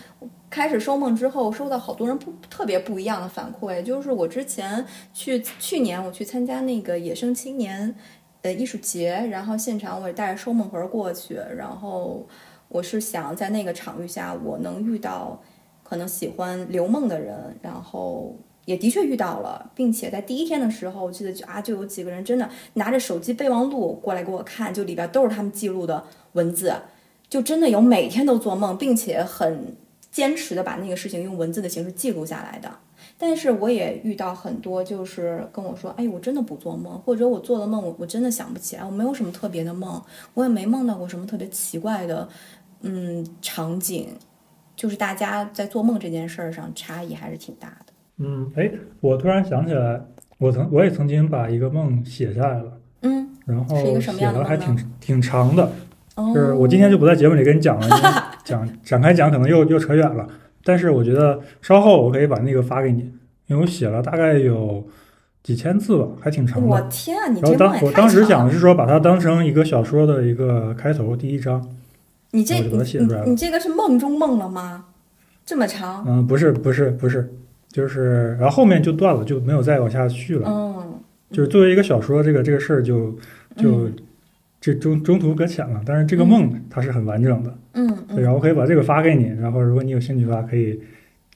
[0.51, 3.83] 开始收梦之后，收到好多人不特别不一样的反馈。
[3.83, 4.85] 就是我之前
[5.15, 7.95] 去去年我去参加那个野生青年
[8.43, 12.27] 呃艺术节，然后现场我也带着收梦盒过去，然后
[12.69, 15.43] 我是想在那个场域下，我能遇到
[15.83, 18.37] 可能喜欢留梦的人，然后。
[18.69, 26.75] 也的确遇到了，并且在第一天的时候，我记得就啊，就有几个人真的拿着手机备忘录过来给我看，就里边都是他们记录的文字，
[27.31, 29.75] 就真的有每天都做梦，并且很
[30.11, 32.71] 坚持的把那个事情用文字的形式记录下来的。
[33.17, 39.99] 但是我也遇到很多，就是跟我说，哎，我真的不做梦，或者我做了梦，我我真的想不起来，我没有什么特别的梦，
[40.35, 42.29] 我也没梦到过什么特别奇怪的，
[42.83, 44.09] 嗯，场景，
[44.77, 47.88] 就是大家在做梦这件事儿上差异还是挺大的。
[48.19, 50.01] 嗯，哎，我突然想起来，
[50.39, 55.71] 我曾我也曾经把一个梦写下来了，嗯，然后写的还挺挺长的，
[56.17, 57.89] 就是我今天就不在节目里跟你讲了，
[58.45, 60.27] 讲展开讲可能又又扯远了，
[60.65, 63.03] 但是我觉得稍后我可以把那个发给你，
[63.47, 64.85] 因为我写了大概有
[65.45, 66.67] 几千字吧，还挺长的。
[66.67, 71.65] 我天啊，你这当我当时想的是说把它当成一个小说的一个开头第一章，
[72.33, 72.77] 你这你
[73.27, 74.87] 你这个是梦中梦了吗？
[75.47, 76.05] 这么长？
[76.07, 77.33] 嗯，不是不是不是。
[77.71, 80.49] 就是，然后后面就断了，就没有再往下续了。
[80.49, 81.01] 嗯，
[81.31, 83.15] 就是作为一个小说，这个这个事儿就
[83.57, 83.89] 就
[84.61, 85.83] 这中中途搁浅了。
[85.85, 87.55] 但是这个梦它是很完整的。
[87.75, 90.81] 嗯，然后我可以把这个发给你，然后如果你有兴趣的话，可以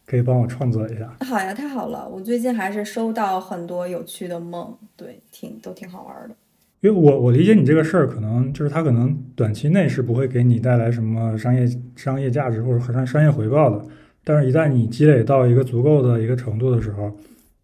[0.06, 1.14] 可以帮我创作一下。
[1.20, 2.08] 好呀，太好了！
[2.08, 6.34] 我最近还是收到很多有趣的梦，对，挺都挺好玩的。
[6.80, 11.64] 因为我我理解你这个事儿，可能就是它可能短期内是不会给你带来什么商业
[11.94, 13.84] 商业价值或者商商业回报的。
[14.24, 17.16] 但是，一旦你积累到一个足够的一个程度的时候，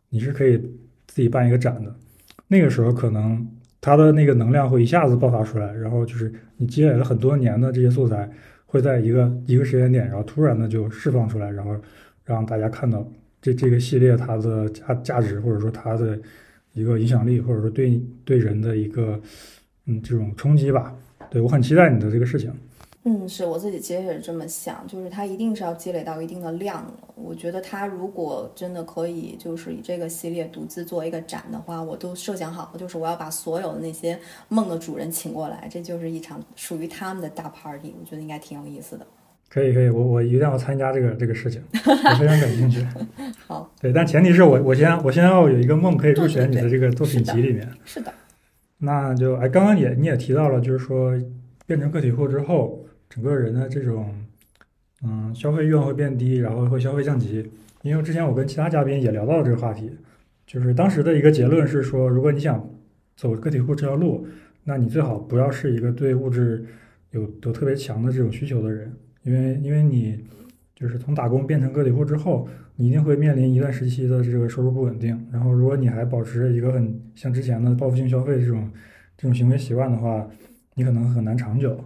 [0.09, 0.59] 你是可以
[1.07, 1.95] 自己办一个展的。
[2.49, 3.47] 那个时候，可能
[3.81, 8.29] 它的那个能量会一下子爆发出来，然后就是你积累了很多年的这些素材，
[8.67, 11.77] 会在一个一个时间点，然后突然的就释放出来，然后
[12.25, 13.07] 让大家看到
[13.41, 16.19] 这这个系列它的价价值，或者说它的
[16.73, 19.21] 一个影响力，或者说对对人的一个
[19.87, 20.93] 嗯这种冲击吧。
[21.31, 22.53] 对我很期待你的这个事情。
[23.05, 26.93] 嗯，是我自己其实也是这么想，就是它一定是要积累到一定的量了。
[27.15, 34.19] 我觉得它如果真的可以，就是以这个系列独自做一个展的话，我都设想好了，就是我要把所有的那些
[34.49, 37.95] 梦的主人请过来，这就是一场属于他们的大 party。
[37.99, 39.07] 我觉得应该挺有意思的。
[39.49, 42.85] 可以，可以，我我一定要参加这个这个事情，我非常感兴趣。
[43.47, 47.67] 好，对，但前提是我我先我先要有一个梦可以入选你的这个作品集里面。
[47.87, 48.13] 是的。
[48.79, 51.13] 那就哎，刚刚也你也提到了，就是说
[51.65, 52.85] 变成个体户之后。
[53.09, 54.15] 整个人的这种，
[55.03, 57.51] 嗯，消费欲望会变低，然后会消费降级。
[57.83, 59.91] 因为之前我跟其他嘉宾也聊到了这个话题，
[60.47, 62.69] 就是当时的一个结论是说，如果你想
[63.17, 64.27] 走个体户这条路，
[64.65, 66.67] 那你最好不要是一个对物质
[67.13, 68.93] 有有特别强的这种需求的人，
[69.23, 70.25] 因为因为你
[70.75, 75.27] 就是从打工变成个体户之后，你一定会面临一段时期的这个收入不稳定。
[75.33, 78.71] 然后如果你还保持着一个很像之前的报复性消费这种
[79.17, 80.29] 这种行为习惯的话，
[80.75, 81.83] 你可能很难长久。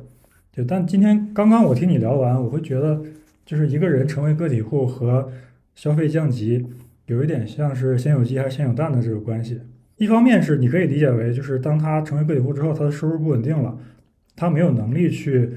[0.55, 3.00] 对但今天刚刚我听你聊完，我会觉得，
[3.46, 5.32] 就是一个人成为个体户和
[5.74, 6.66] 消费降级，
[7.07, 9.59] 有一点像是先有鸡还是先有蛋的这个关系。
[9.96, 13.78] 一方面是你可以理解为，就是当他成为个体户之后，他的收入不稳定了，
[14.36, 15.48] 他没有能力去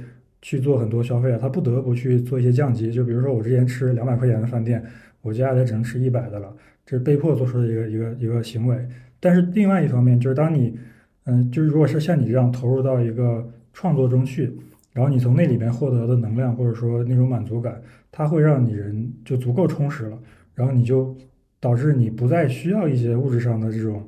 [0.41, 2.89] 去做很多消费啊，他不得不去做一些降级。
[2.89, 4.81] 就比如说我之前吃两百块钱的饭店，
[5.21, 8.77] 我接下来只能吃一百的了，这是被迫做出的一个一个一个行为。
[9.19, 10.79] 但是另外一方面，就是当你，
[11.25, 14.57] 嗯，就是如果是像你这样投入到一个创作中去，
[14.95, 17.81] 然后你从那里边获得的能量或者说那种满足感，
[18.13, 20.17] 它会让你人就足够充实了，
[20.53, 21.13] 然后你就
[21.59, 24.07] 导致你不再需要一些物质上的这种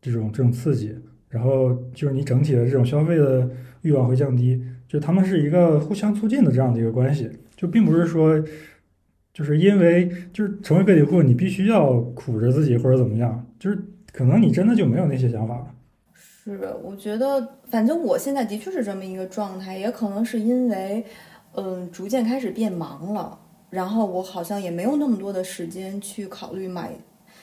[0.00, 0.94] 这种这种刺激，
[1.28, 3.50] 然后就是你整体的这种消费的
[3.82, 4.62] 欲望会降低。
[4.86, 8.40] 就他们是一个互相促进的这样的一个关系，就并不是说，
[9.34, 13.76] 就是因为就是成为个体户，你必须要苦着自己或者怎么样，就是
[14.12, 15.74] 可能你真的就没有那些想法了。
[16.44, 21.04] 是，我觉得反正我现在的确是这么一个状态，也可能是因为，
[21.52, 23.38] 嗯，逐渐开始变忙了，
[23.70, 26.92] 然后我好像也没有那么多的时间去考虑买，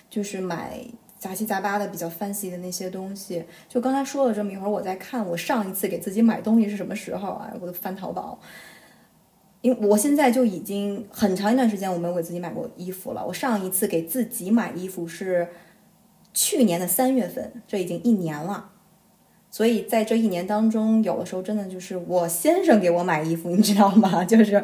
[0.09, 0.79] 就是买。
[1.17, 7.51] 杂七杂八的比较 fancy 的那些东西，就刚才说了这么一会儿，我在看我上一次给自己买东西是什么时候啊？
[7.59, 8.37] 我都翻淘宝，
[9.61, 13.25] 因为我现在就已经很长一段时间我没有给自己买过衣服了。
[13.25, 15.47] 我上一次给自己买衣服是
[16.31, 18.73] 去年的三月份，这已经一年了。
[19.55, 24.21] 所以在这一年当中，有的时候真的就是我先生给我买衣服，你知道吗？
[24.27, 24.61] 就是。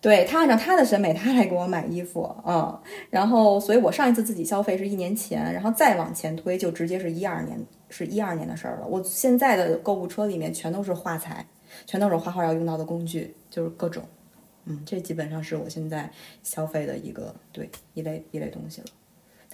[0.00, 7.58] 对他按照他的审美，他来给我买衣服，嗯，然后，所以我上一次自己消费是一年前，然后再往前推，就直接是一二年，
[7.88, 8.86] 是一二年的事儿了。
[8.86, 11.46] 我现在的购物车里面全都是画材，
[11.86, 14.02] 全都是画画要用到的工具，就是各种，
[14.66, 16.10] 嗯，这基本上是我现在
[16.42, 18.86] 消费的一个对一类一类东西了。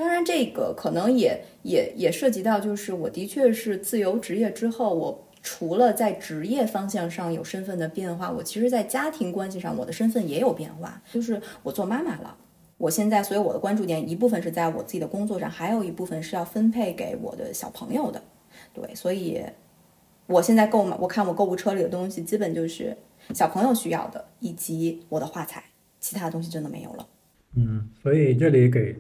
[0.01, 5.27] 当然，这个可能也也也涉及到，就是我的确是自由职业之后，我。
[5.43, 11.01] 除了在职业方向上有身份的变化，我其实，在家庭关系上，我的身份也有变化。
[11.11, 12.37] 就是我做妈妈了，
[12.77, 18.23] 我现在，所以我的关注点一部分是在我自己的工作上，还有一部分是要分配给我的小朋友的。
[18.75, 19.41] 对，所以
[20.27, 22.95] 我现在购买，我看我购物车里的东西，基本就是
[23.33, 25.65] 小朋友需要的，以及我的画材，
[26.01, 27.09] 其他的东西真的没有了。
[27.57, 28.95] 嗯，所以这里给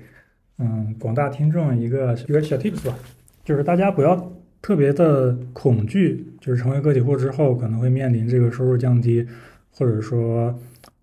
[0.60, 2.96] 嗯广大听众一个一个小 tips 吧，
[3.44, 4.32] 就是大家不要。
[4.62, 9.26] 特别的恐惧，就是成为个体户之后可能会面临这个收入降低，
[9.70, 10.54] 或者说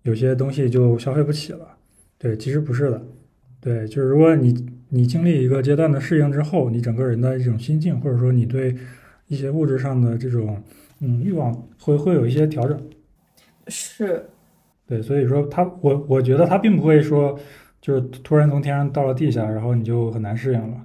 [0.02, 1.66] 有些东西就消费不起了。
[2.18, 3.02] 对，其实不是的。
[3.60, 4.54] 对，就是如果你
[4.90, 8.76] 你经历一个阶段的适应之后，你整个人的这种心境，或者说你对
[9.26, 10.62] 一些物质上的这种
[11.00, 12.80] 嗯欲望，会会有一些调整。
[13.66, 14.24] 是。
[14.86, 17.36] 对，所以说他我我觉得他并不会说
[17.80, 20.76] 就是突然从天上到了地下，然后你就很难适应了。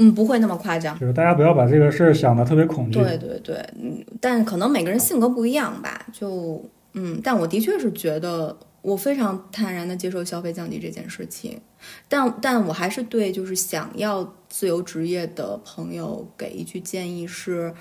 [0.00, 0.96] 嗯，不会那么夸张。
[0.98, 2.98] 就是大家不要把这个事儿想的特别恐惧。
[2.98, 6.06] 对对对，嗯，但可能每个人性格不一样吧。
[6.12, 11.60] 就嗯，但我的确是觉得我非常坦然的接受消费降低这件事情。
[12.08, 17.74] 但但我还是对就是想要自由职业的朋友给一句建议是：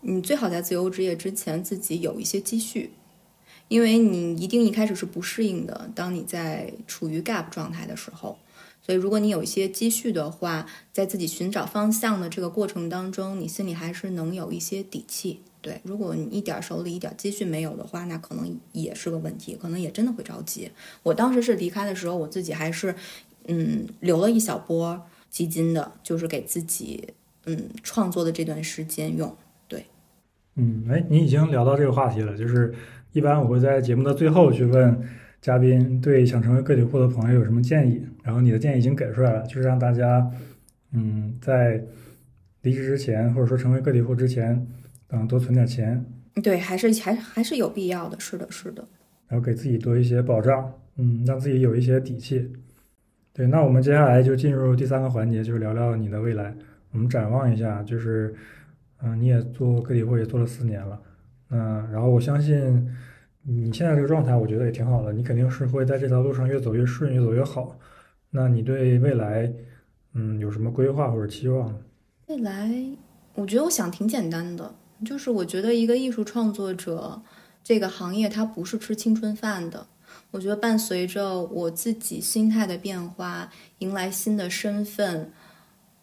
[0.00, 2.90] 你最好在自由职业之前自己有一些积蓄，
[3.74, 5.90] 因为你一定一开始是不适应的。
[5.96, 8.38] 当你在处于 gap 状态的时候。
[8.86, 15.40] 所以，如果你有一些积蓄的话，在自己寻找方向的这个过程当中，你心里还是能有一些底气。
[15.62, 20.70] 对，如果你一点手里一点积蓄没有的话，那可能也是个问题，可能也真的会着急。
[21.02, 22.94] 我当时是离开的时候，我自己还是
[23.46, 25.00] 嗯留了一小波
[25.30, 27.08] 基金的，就是给自己
[27.46, 29.34] 嗯创作的这段时间用。
[29.66, 29.86] 对，
[30.56, 32.74] 嗯，哎，你已经聊到这个话题了，就是
[33.14, 35.00] 一般我会在节目的最后去问。
[35.40, 38.02] 嘉宾对想成为个体户的朋友有什么建议？
[38.22, 40.26] 然后你的建议已经给出来了，就是让大家，
[40.92, 41.84] 嗯，在
[42.62, 44.66] 离职之前，或者说成为个体户之前，
[45.10, 46.02] 嗯，多存点钱。
[46.42, 48.82] 对，还是还还是有必要的，是的，是的。
[49.28, 52.50] 然后给自己多一些保障，嗯，让自己有一些底气。
[53.34, 56.56] 对，那我们接下来就进入第三个环节，就是聊聊你的未来。
[56.92, 58.34] 我们展望一下，就是，
[59.02, 60.98] 嗯，你也做个体户也做了四年了，
[61.50, 62.88] 嗯，然后我相信。
[63.46, 65.12] 你现在这个状态，我觉得也挺好的。
[65.12, 67.78] 你肯定是会在这条路上越走越顺，越走越好。
[68.30, 69.52] 那你对未来，
[70.14, 71.78] 嗯，有什么规划或者期望？
[72.28, 72.72] 未来，
[73.34, 74.74] 我觉得我想挺简单的，
[75.04, 77.20] 就是我觉得一个艺术创作者
[77.62, 79.86] 这个行业，它不是吃青春饭的。
[80.30, 85.30] 我觉得伴随着我自己心态的变化，迎来新的身份，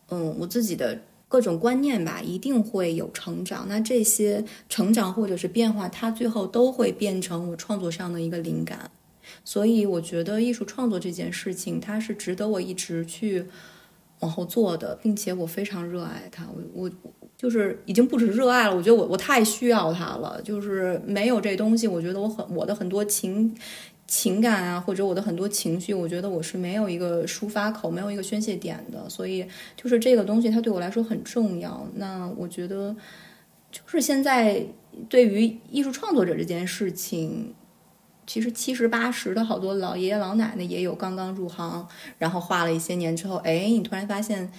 [0.10, 0.96] 嗯，我自己的。
[1.32, 3.66] 各种观念吧，一定会有成长。
[3.70, 8.92] 那这些成长或者是变化，它最后都会变成我创作上的一个灵感。
[9.46, 13.46] 所以我觉得艺术创作这件事情，它是值得我一直去
[14.20, 16.46] 往后做的，并且我非常热爱它。
[16.54, 16.92] 我我
[17.38, 20.42] 就是已经不止热爱了，我觉得我我太需要它了。
[20.44, 23.56] 就是没有这东西，我觉得我很我的很多情。
[24.14, 29.48] 情感啊，或者我的很多情绪，我觉得我是没有一个抒发口，没有一个宣泄点的，所以
[29.78, 31.88] 就是这个东西它对我来说很重要。
[31.96, 32.94] 那我觉得，
[33.72, 34.66] 就是现在
[35.08, 37.54] 对于艺术创作者这件事情，
[38.28, 41.88] 其实七十八十的好多老爷爷老奶奶也有刚刚入行，
[42.18, 44.52] 然后画了一些年之后，哎，你突然发现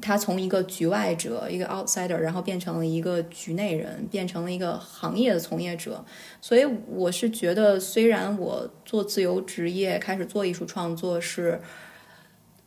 [0.00, 6.04] 他从一个局外者，一个 outsider，然后变成了一个局内人，变成了一个行业的从业者。
[6.40, 11.60] 所以我是觉得，虽然我做自由职业，开始做艺术创作是，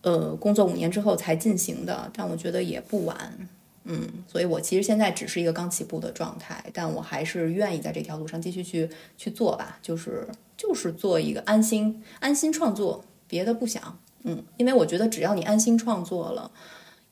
[0.01, 3.49] 呃，工作五年之后才进行的，但我觉得也不晚。
[3.87, 13.99] 嗯，所以我其实现在只是一个刚起步的状态，但我还是愿意在这条路上继续去去做吧，就是就是做一个安心安心创作，别的不想。
[14.23, 16.49] 嗯，因为我觉得只要你安心创作了，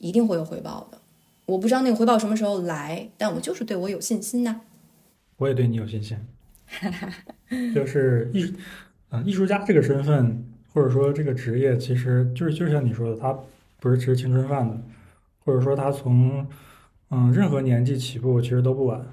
[0.04, 0.98] 一定会有回报的。
[1.46, 4.62] 我不知道那个回报什么时候来，但我就是对我有信心呐。
[5.38, 6.18] 我也对你有信心。
[7.74, 8.54] 就是艺，
[9.10, 10.44] 嗯，艺术家这个身份
[10.74, 13.38] 或者说这个职业，其实就是就像你说的，他
[13.80, 14.78] 不是吃青春饭的。
[15.46, 16.48] 或者说他从
[17.10, 19.06] 嗯任何年纪起步其实都不晚，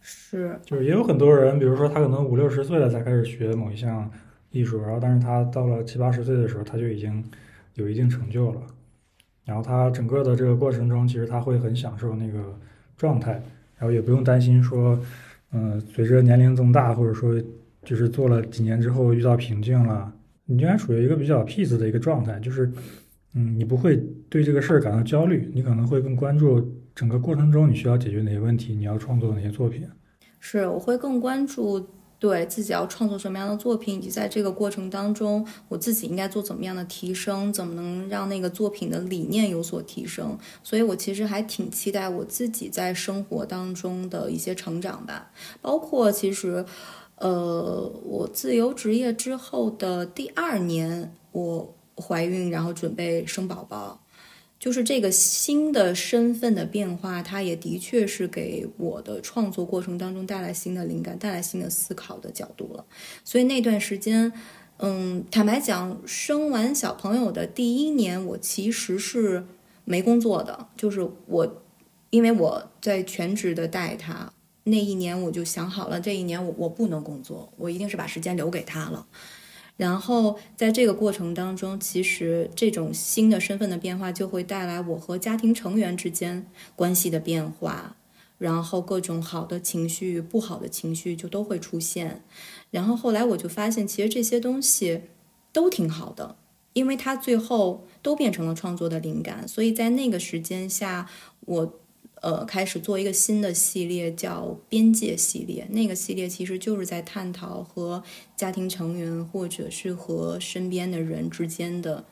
[0.00, 4.10] 是就是也有很多人，比如说他可能五六十岁了才开始学某一项
[4.50, 7.24] 艺术，然后但是他到了七八十岁的时候他就已经
[7.74, 8.60] 有一定成就了，
[9.48, 12.56] 然后他整个的这个过程中其实他会很享受那个
[12.96, 13.32] 状态，
[13.78, 14.96] 然后也不用担心说
[15.52, 17.34] 嗯随着年龄增大或者说
[17.82, 20.12] 就是做了几年之后遇到瓶颈了，
[20.44, 22.70] 你应该处于一个比较 peace 的一个状态，就是。
[23.34, 23.94] 嗯，你不会
[24.30, 29.86] 对这个事儿感到焦虑，你可能会更关注整个过程中你需要解决哪些问题，你要创作哪些作品。
[30.40, 31.78] 是，我会更关注
[32.18, 40.38] 对自己要创作什么样的作品，以及在这个过程当中，我自己应该做怎么样的提升，怎么能让那个作品的理念有所提升。
[40.62, 46.64] 所以我其实还挺期待我自己在生活当中的一些成长吧，包括其实，
[47.16, 51.74] 呃，我自由职业之后的第二年，我。
[52.00, 54.00] 怀孕，然后准备生宝宝，
[54.58, 62.84] 就是这个新的身份的变化，它也的确是给我的创作过程当中带来新的灵感，带来新的思考的角度了。
[63.24, 64.32] 所以那段时间，
[64.78, 69.44] 嗯，坦白讲，生完小朋友的第一年，我其实是
[69.84, 71.62] 没工作的，就是我，
[72.10, 74.32] 因为我在全职的带他
[74.64, 79.06] 那一年，我就想好了，这一年我我不能工作，我一定是把时间留给他了。
[79.78, 87.96] 然后在这个过程当中，其实这种新的身份的变化就会带来我和家庭成员之间关系的变化，
[88.38, 92.24] 然后各种好的情绪、不好的情绪就都会出现。
[92.72, 95.02] 然后后来我就发现，其实这些东西
[95.52, 96.36] 都挺好的，
[96.72, 99.46] 因为它最后都变成了创作的灵感。
[99.48, 101.08] 所以在那个时间下，
[101.46, 101.80] 我。
[102.20, 105.66] 呃，开始做一个新的系列，叫边界系列。
[105.70, 108.02] 那个系列其实就是在探讨和
[108.36, 112.04] 家庭成员或者是和身边的人之间的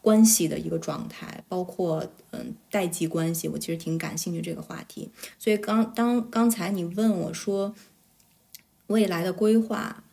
[0.00, 3.48] 关系的一个状态，包括嗯代际关系。
[3.48, 5.10] 我其实挺感兴趣这个话题。
[5.38, 7.74] 所以刚当刚才你问我说
[8.86, 10.04] 未来的规划，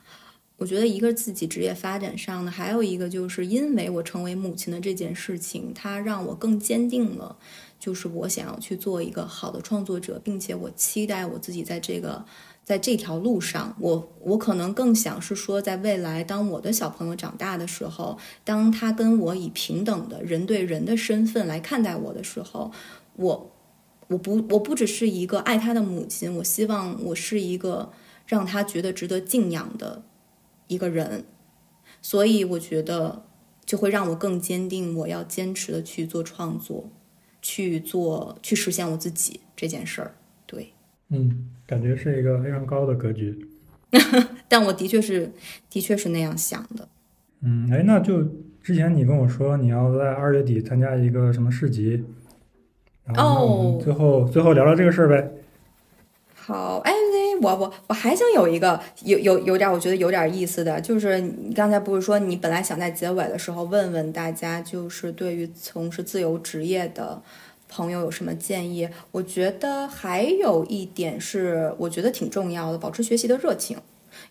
[0.57, 7.37] 我觉得一个自己职业发展上的，还有一个就是因为我成为母亲的这件事情，它让我更坚定了。
[7.81, 12.23] 就是我想要去做一个好的创作者，并且我期待我自己在这个
[12.63, 22.71] 在这条路上，我我可能更想是说，在未来当我的小朋友长大的时候，当他跟我以平等的人对人的身份来看待我的时候，
[23.15, 23.51] 我
[24.09, 27.91] 我不我不只是一个爱他的母亲，我希望我是一个
[28.27, 30.03] 让他觉得值得敬仰的
[30.67, 31.25] 一个人，
[31.99, 33.25] 所以我觉得
[33.65, 36.91] 就会让我更坚定，我要坚持的去做创作。
[37.41, 40.15] 去做，去实现我自己这件事儿，
[40.45, 40.71] 对，
[41.09, 43.47] 嗯，感觉是一个非常高的格局，
[44.47, 45.31] 但我的确是，
[45.69, 46.87] 的确是那样想的。
[47.41, 48.23] 嗯，哎，那就
[48.61, 52.03] 之前你跟我说你要在二月底参加一个什么市集，
[53.03, 55.31] 然后我们最后最后聊聊这个事儿呗。
[56.35, 56.91] 好，哎，
[57.41, 67.19] 我我我还想有一个有有有点我觉得有点意思的，就是你刚才不是说你本来想在结尾的时候问问大家，就是对于从事自由职业的
[67.67, 68.87] 朋友有什么建议？
[69.11, 73.77] 我觉得还有一点是我觉得挺重要的，保持学习的热情，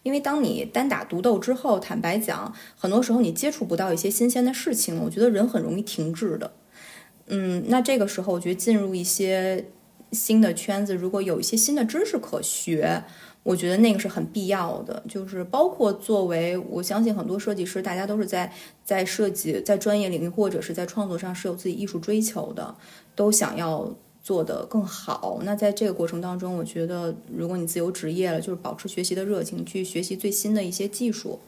[0.04, 6.52] 因为当你单打独斗之后，坦白讲，很多时候你接触不到一些新鲜的事情，我觉得人很容易停滞的。
[7.26, 9.66] 嗯，那这个时候我觉得进入一些。
[10.12, 13.04] 新的圈子，如果有一些新的知识可学，
[13.42, 15.02] 我觉得那个是很必要的。
[15.08, 18.52] 就是包括作为，我相信很多设计师，大家都是在
[18.84, 22.74] 在设计、在专业领域或者是在创作上是有自己艺术追求的，
[23.14, 25.40] 都想要做得更好。
[25.44, 31.38] 那在这个过程当中，我觉得如果你自由职业了，就是保持学习的热情，去学习最新的一些技术、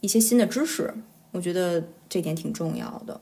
[0.00, 0.94] 一些新的知识，
[1.32, 3.20] 我觉得这点挺重要的。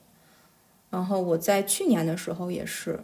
[0.91, 3.03] 然后我在去年的时候也是。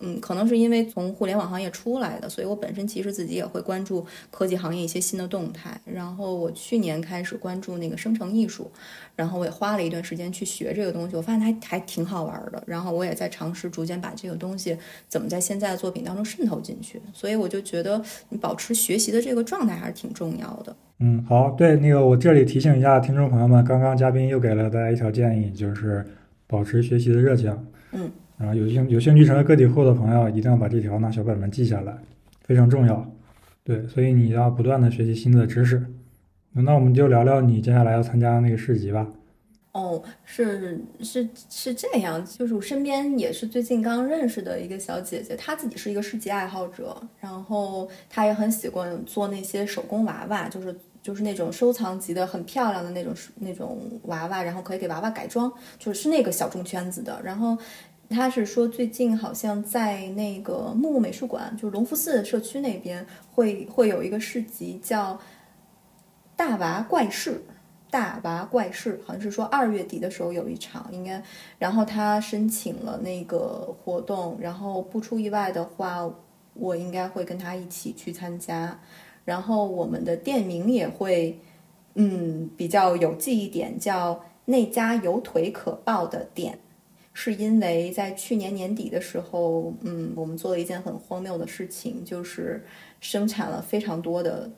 [0.00, 5.80] 嗯，可能是因为从互联网行业出来的，所以我本身其实自己也会关注科技行业一些新的动态。
[5.84, 8.70] 然后我去年开始关注那个生成艺术，
[9.14, 12.62] 然后我也花了一段时间去学这个东西，我发现还还挺好玩的。
[12.66, 14.76] 然后我也在尝试逐渐把这个东西
[15.08, 17.00] 怎么在现在的作品当中渗透进去。
[17.12, 20.76] 所以我就觉得你保持学习的这个状态还是挺重要的。
[20.98, 26.04] 嗯，好，对，那个我这里提醒一下听众朋友们，刚刚嘉宾又给了大家一条建议，就是
[26.46, 27.56] 保持学习的热情。
[27.92, 28.10] 嗯。
[28.36, 31.96] 然后有兴有兴趣成为个体户的朋友，一定要把这条拿小本本记下来，
[32.42, 33.08] 非常重要。
[33.62, 35.86] 对，所以你要不断的学习新的知识。
[36.52, 39.06] 那我们就聊聊你接下来要参加那个市集吧。
[39.72, 57.56] 哦，是是是这样，就是我身边也是最近刚认识的一个小姐姐，她自己是一个市集爱好者，然后她也很喜欢做那些手工娃娃，就是就是那种收藏级的很漂亮的那种那种娃娃，然后可以给娃娃改装，就是那个小众圈子的，然后。
[58.10, 65.18] 他是说，最近好像在那个木木美术馆，就是隆福寺社区那边，会会有一个市集，叫
[66.36, 67.42] “大娃怪事”。
[67.90, 71.22] 大娃怪事，好像是说二月底的时候有一场，应该。
[71.60, 76.10] 然后他申请了那个活动，然后不出意外的话，
[76.54, 78.76] 我应该会跟他一起去参加。
[79.24, 81.38] 然后我们的店名也会，
[81.94, 86.58] 嗯，比较有记忆点，叫“那家有腿可抱的店”。
[87.14, 92.62] 是因为在去年年底的时候，嗯，我们做了一件很荒谬的事情，就是
[93.00, 94.50] 生产了非常多的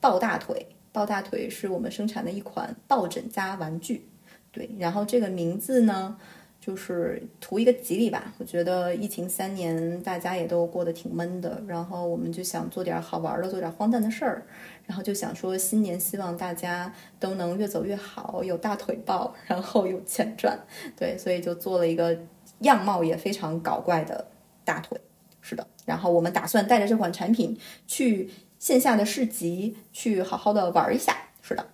[0.00, 0.66] 抱大腿。
[0.90, 4.06] 抱大腿是我们生产的一款抱枕加玩具，
[4.50, 4.68] 对。
[4.78, 6.18] 然后这个名字呢，
[6.64, 8.32] 就是图一个吉利吧。
[8.38, 14.46] 我觉得疫情三年，大家也都过得挺闷的，然后我们就想做点好玩的，做点荒诞的事儿。
[14.86, 20.56] 然后就想说，新年希望大家都能越走越好，有大腿抱，然后有钱赚。
[20.96, 22.16] 对，所以就做了一个
[22.60, 24.28] 样貌也非常搞怪的
[24.64, 25.00] 大腿。
[25.40, 27.58] 是的，然后我们打算带着这款产品
[27.88, 31.16] 去线下的市集，去好好的玩一下。
[31.40, 31.66] 是的。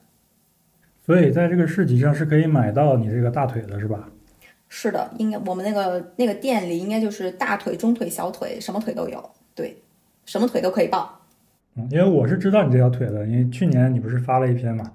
[1.05, 4.09] 所以在这个市集上是可以买到你这个大腿的，是吧？
[4.69, 9.31] 是的，应该我们那个那个店里应该就是大腿、中腿、小腿，什么腿都有。
[9.55, 9.77] 对，
[10.27, 11.21] 什么腿都可以抱。
[11.91, 14.91] 因为我是知道你这条腿的，因为去年你不是发了一篇嘛，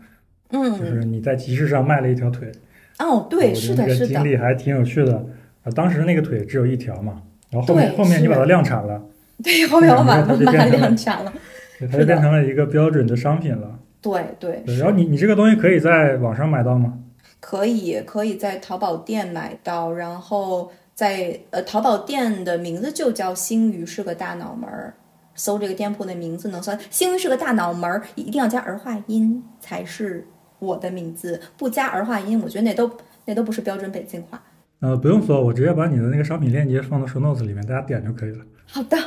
[0.51, 2.51] 嗯，就是你在集市上卖了一条腿，
[2.99, 5.26] 哦，对，是的，是的，经历还挺有趣的。
[5.63, 9.01] 啊，当时那个腿只有一条嘛，然后后面后面你把它量产了，
[9.41, 10.34] 对，后面我把它
[10.65, 11.34] 量产了，
[11.80, 13.80] 它就变成了一个标准的商品了。
[14.01, 16.99] 对对，然后你你这个东西可以在网上买到吗？
[17.45, 24.93] 可以，可以在淘宝店买到，然后在呃淘宝店的名字就叫星鱼是个大脑门儿。
[25.35, 30.25] 搜这个店铺的名字能搜，星鱼是个大脑门儿，一定要加儿化音才是
[30.59, 32.89] 我的名字，不加儿化音，我觉得那都
[33.25, 34.41] 那都不是标准北京话。
[34.79, 38.45] 呃，不用搜，我直接把你的那个商品链接放到 show notes 里面，大家点就可以了。
[38.67, 38.97] 好的。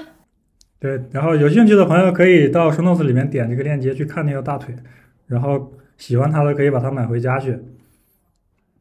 [0.78, 4.74] 对，然后有兴趣的朋友可以到 show notes 里面点这个链接去看那个大腿，
[5.26, 7.58] 然后喜欢它的可以把它买回家去。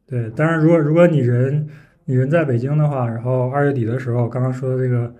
[0.07, 1.67] 对，当然如果如果你人
[2.05, 5.13] 你人在北京的话，然后二月底的时候刚刚说的这个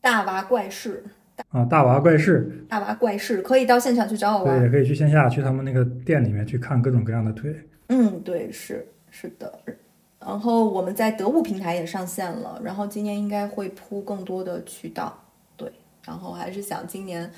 [0.00, 1.04] 大娃怪事。
[1.50, 7.54] 啊，大娃怪事，大娃怪事可以到现场去找我玩，对，也可以去线下去他们那个店里面去看各种各样的腿。
[7.88, 9.52] 嗯，对，是是的。
[10.18, 15.14] 然后我们在得物平台也上线了，然后今年应该会铺更多的渠道。
[15.58, 15.70] 对，
[16.06, 17.30] 然后还是想今年，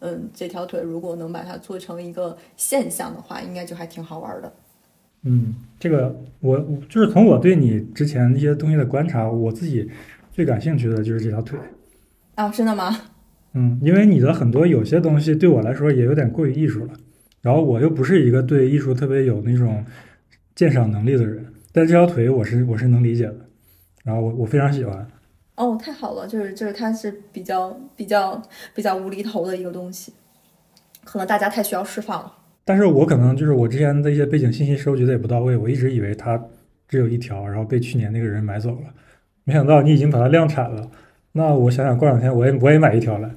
[0.00, 4.52] 嗯，这条腿如果能把它做成一个现象的话，应该就还挺好玩的。
[5.22, 6.58] 嗯，这个我
[6.88, 9.90] 就是从我对你之前一些东西的观察，我自己
[10.30, 11.58] 最感兴趣的就是这条腿。
[12.34, 12.96] 啊，真的吗？
[13.54, 16.92] 嗯，因为你的很多有些东西对我来说也有点过于艺术了，
[17.40, 19.84] 然后我又不是一个对艺术特别有那种
[20.54, 23.36] 鉴赏能力的人，但这条腿我是我是能理解的，
[24.04, 25.08] 然后我我非常喜欢。
[25.56, 28.42] 哦，太好了，就是就是它是比较比较
[28.74, 30.12] 比较无厘头的一个东西，
[31.02, 32.32] 可能大家太需要释放了。
[32.66, 36.38] 但是我可能就是我之前的一些背景信息收集的也不到位，我一直以为它
[36.88, 38.92] 只有一条，然后被去年那个人买走了，
[39.44, 40.90] 没想到你已经把它量产了。
[41.30, 43.30] 那我想想，过两天我也我也买一条来，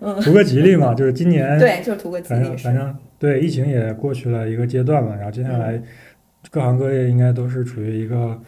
[0.22, 2.40] 图个吉利嘛，就是今年 对，就是图个吉利。
[2.40, 5.78] 反正反正对，疫情也过去了一个阶段了，然后接下来
[6.50, 8.40] 各行各业应该都是处于一个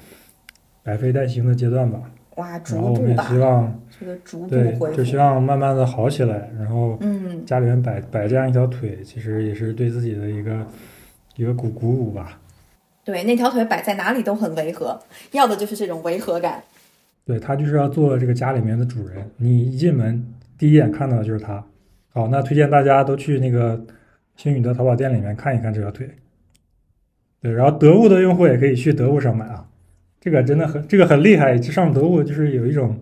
[0.83, 2.01] 百废待兴的阶段吧。
[2.37, 6.51] 哇，然后我们也希望这个逐步对，就希望慢慢的好起来。
[6.59, 10.67] 然后嗯，家里面摆摆这样一条腿，其实也是对自己的一个
[11.37, 12.41] 一个鼓鼓舞吧。
[13.05, 15.01] 对，那条腿摆在哪里都很违和，
[15.33, 16.63] 要的就是这种违和感。
[17.25, 20.25] 对他就是要做这个家里面的主人，你一进门
[20.57, 21.65] 第一眼看到的就是他。
[22.11, 23.81] 好，那推荐大家都去那个
[24.37, 26.09] 星宇的淘宝店里面看一看这条腿。
[27.41, 29.67] 对，然后得物的用户也可以去得物上买啊。
[30.21, 32.99] 这个真的很这个很厉害，这上得物就是有一种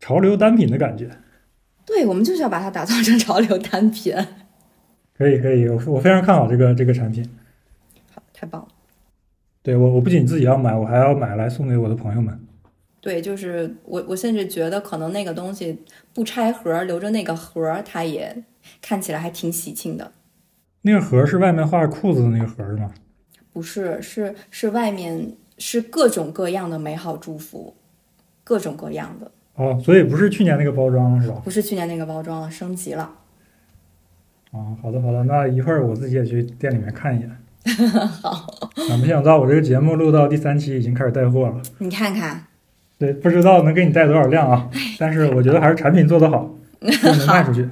[0.00, 1.10] 潮流单品的感觉。
[1.84, 4.14] 对，我们就是要把它打造成潮流单品。
[5.16, 7.28] 可以可以，我我非常看好这个这个产品。
[8.12, 8.68] 好，太棒了。
[9.62, 12.38] 对我我不仅自己要买，我还要买来送给我的朋友们。
[13.00, 15.78] 对，就是我我甚至觉得可能那个东西
[16.12, 18.44] 不拆盒，留着那个盒，它也
[18.82, 20.12] 看起来还挺喜庆的。
[20.82, 22.92] 那个盒是外面画裤子的那个盒是吗？
[23.52, 27.74] 不是，是是外面是各种各样的美好祝福，
[28.44, 29.30] 各种各样的。
[29.56, 31.40] 哦，所以不是去年那个包装了是吧？
[31.44, 33.10] 不是去年那个包装了，升级了。
[34.52, 37.30] 啊，好的好的，那一会儿我自己也去店里面看一眼。
[38.22, 38.30] 好，
[38.90, 41.60] 啊，没想到我这个节目录到第三期已经开始带货了。
[41.78, 42.44] 你看看，
[42.98, 44.70] 对，不知道能给你带多少量啊？
[44.98, 47.68] 但是我觉得还是产品做得好， 就能卖出去。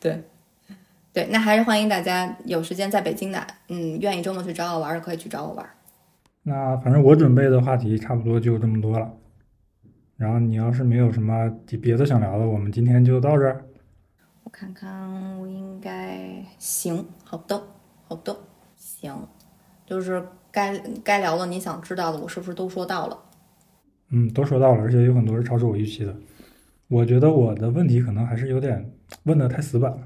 [0.00, 0.22] 对，
[1.12, 5.64] 对，那还是欢迎大家有时间在北京的，嗯，愿意周末去找我玩的可以去找我玩。
[6.42, 9.10] 那反正我准备的话题差不多就这么多了。
[10.16, 11.50] 然后你要是没有什么
[11.82, 13.64] 别的想聊的，我们今天就到这儿。
[14.44, 17.60] 我看看，我应该行，好的，
[18.06, 18.36] 好的，
[18.76, 19.26] 行，
[19.84, 23.18] 就是该该聊的，你想知道的，我是不是都说到了？
[24.10, 26.14] 嗯，都说到了，而且有很多是超出我预期的。
[26.88, 28.92] 我觉得我的问题可能还是有点
[29.24, 29.98] 问的太死板了。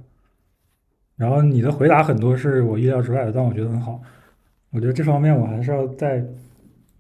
[1.17, 4.01] 然后你的回答很多是我意料之外的，但我觉得很好。
[4.71, 6.25] 我觉得这方面我还是要再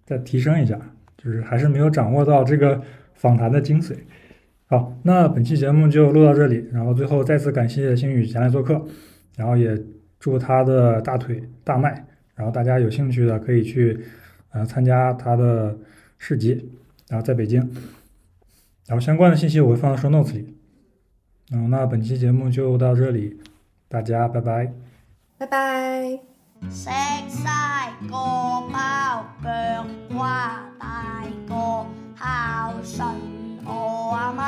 [0.04, 0.78] 再提升一下，
[1.16, 2.82] 就是还是没有掌握到这个
[3.18, 3.94] 访谈的精髓。
[4.66, 6.66] 好，那本期节目就录到这里。
[6.72, 8.82] 然后最后再次感谢星宇前来做客，
[9.36, 9.78] 然后也
[10.18, 12.06] 祝他的大腿大卖。
[12.34, 13.98] 然后大家有兴趣的可以去
[14.52, 15.76] 呃参加他的
[16.18, 16.72] 市集，
[17.08, 17.60] 然后在北京。
[18.86, 20.56] 然后相关的信息我会放到 show notes 里。
[21.52, 23.38] 嗯，那本期节目就到这里，
[23.88, 24.72] 大家拜拜。
[25.38, 26.18] 拜拜。
[26.70, 26.90] 食
[27.28, 31.86] 晒個包腳瓜，大個
[32.18, 32.24] 孝
[32.82, 33.14] 順
[33.64, 34.42] 我阿媽。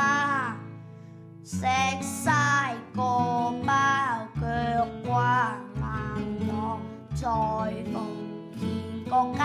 [1.43, 1.65] 食
[2.01, 3.01] 晒個
[3.65, 3.71] 包
[4.39, 6.79] 腳瓜，硬朗
[7.15, 7.21] 在
[7.91, 7.95] 奉
[8.59, 9.41] 獻國家。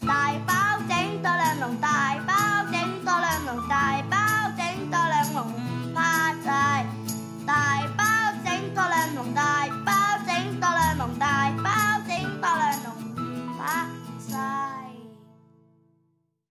[0.00, 0.52] 大包
[0.88, 2.16] 整到靚龍大
[4.10, 4.19] 包。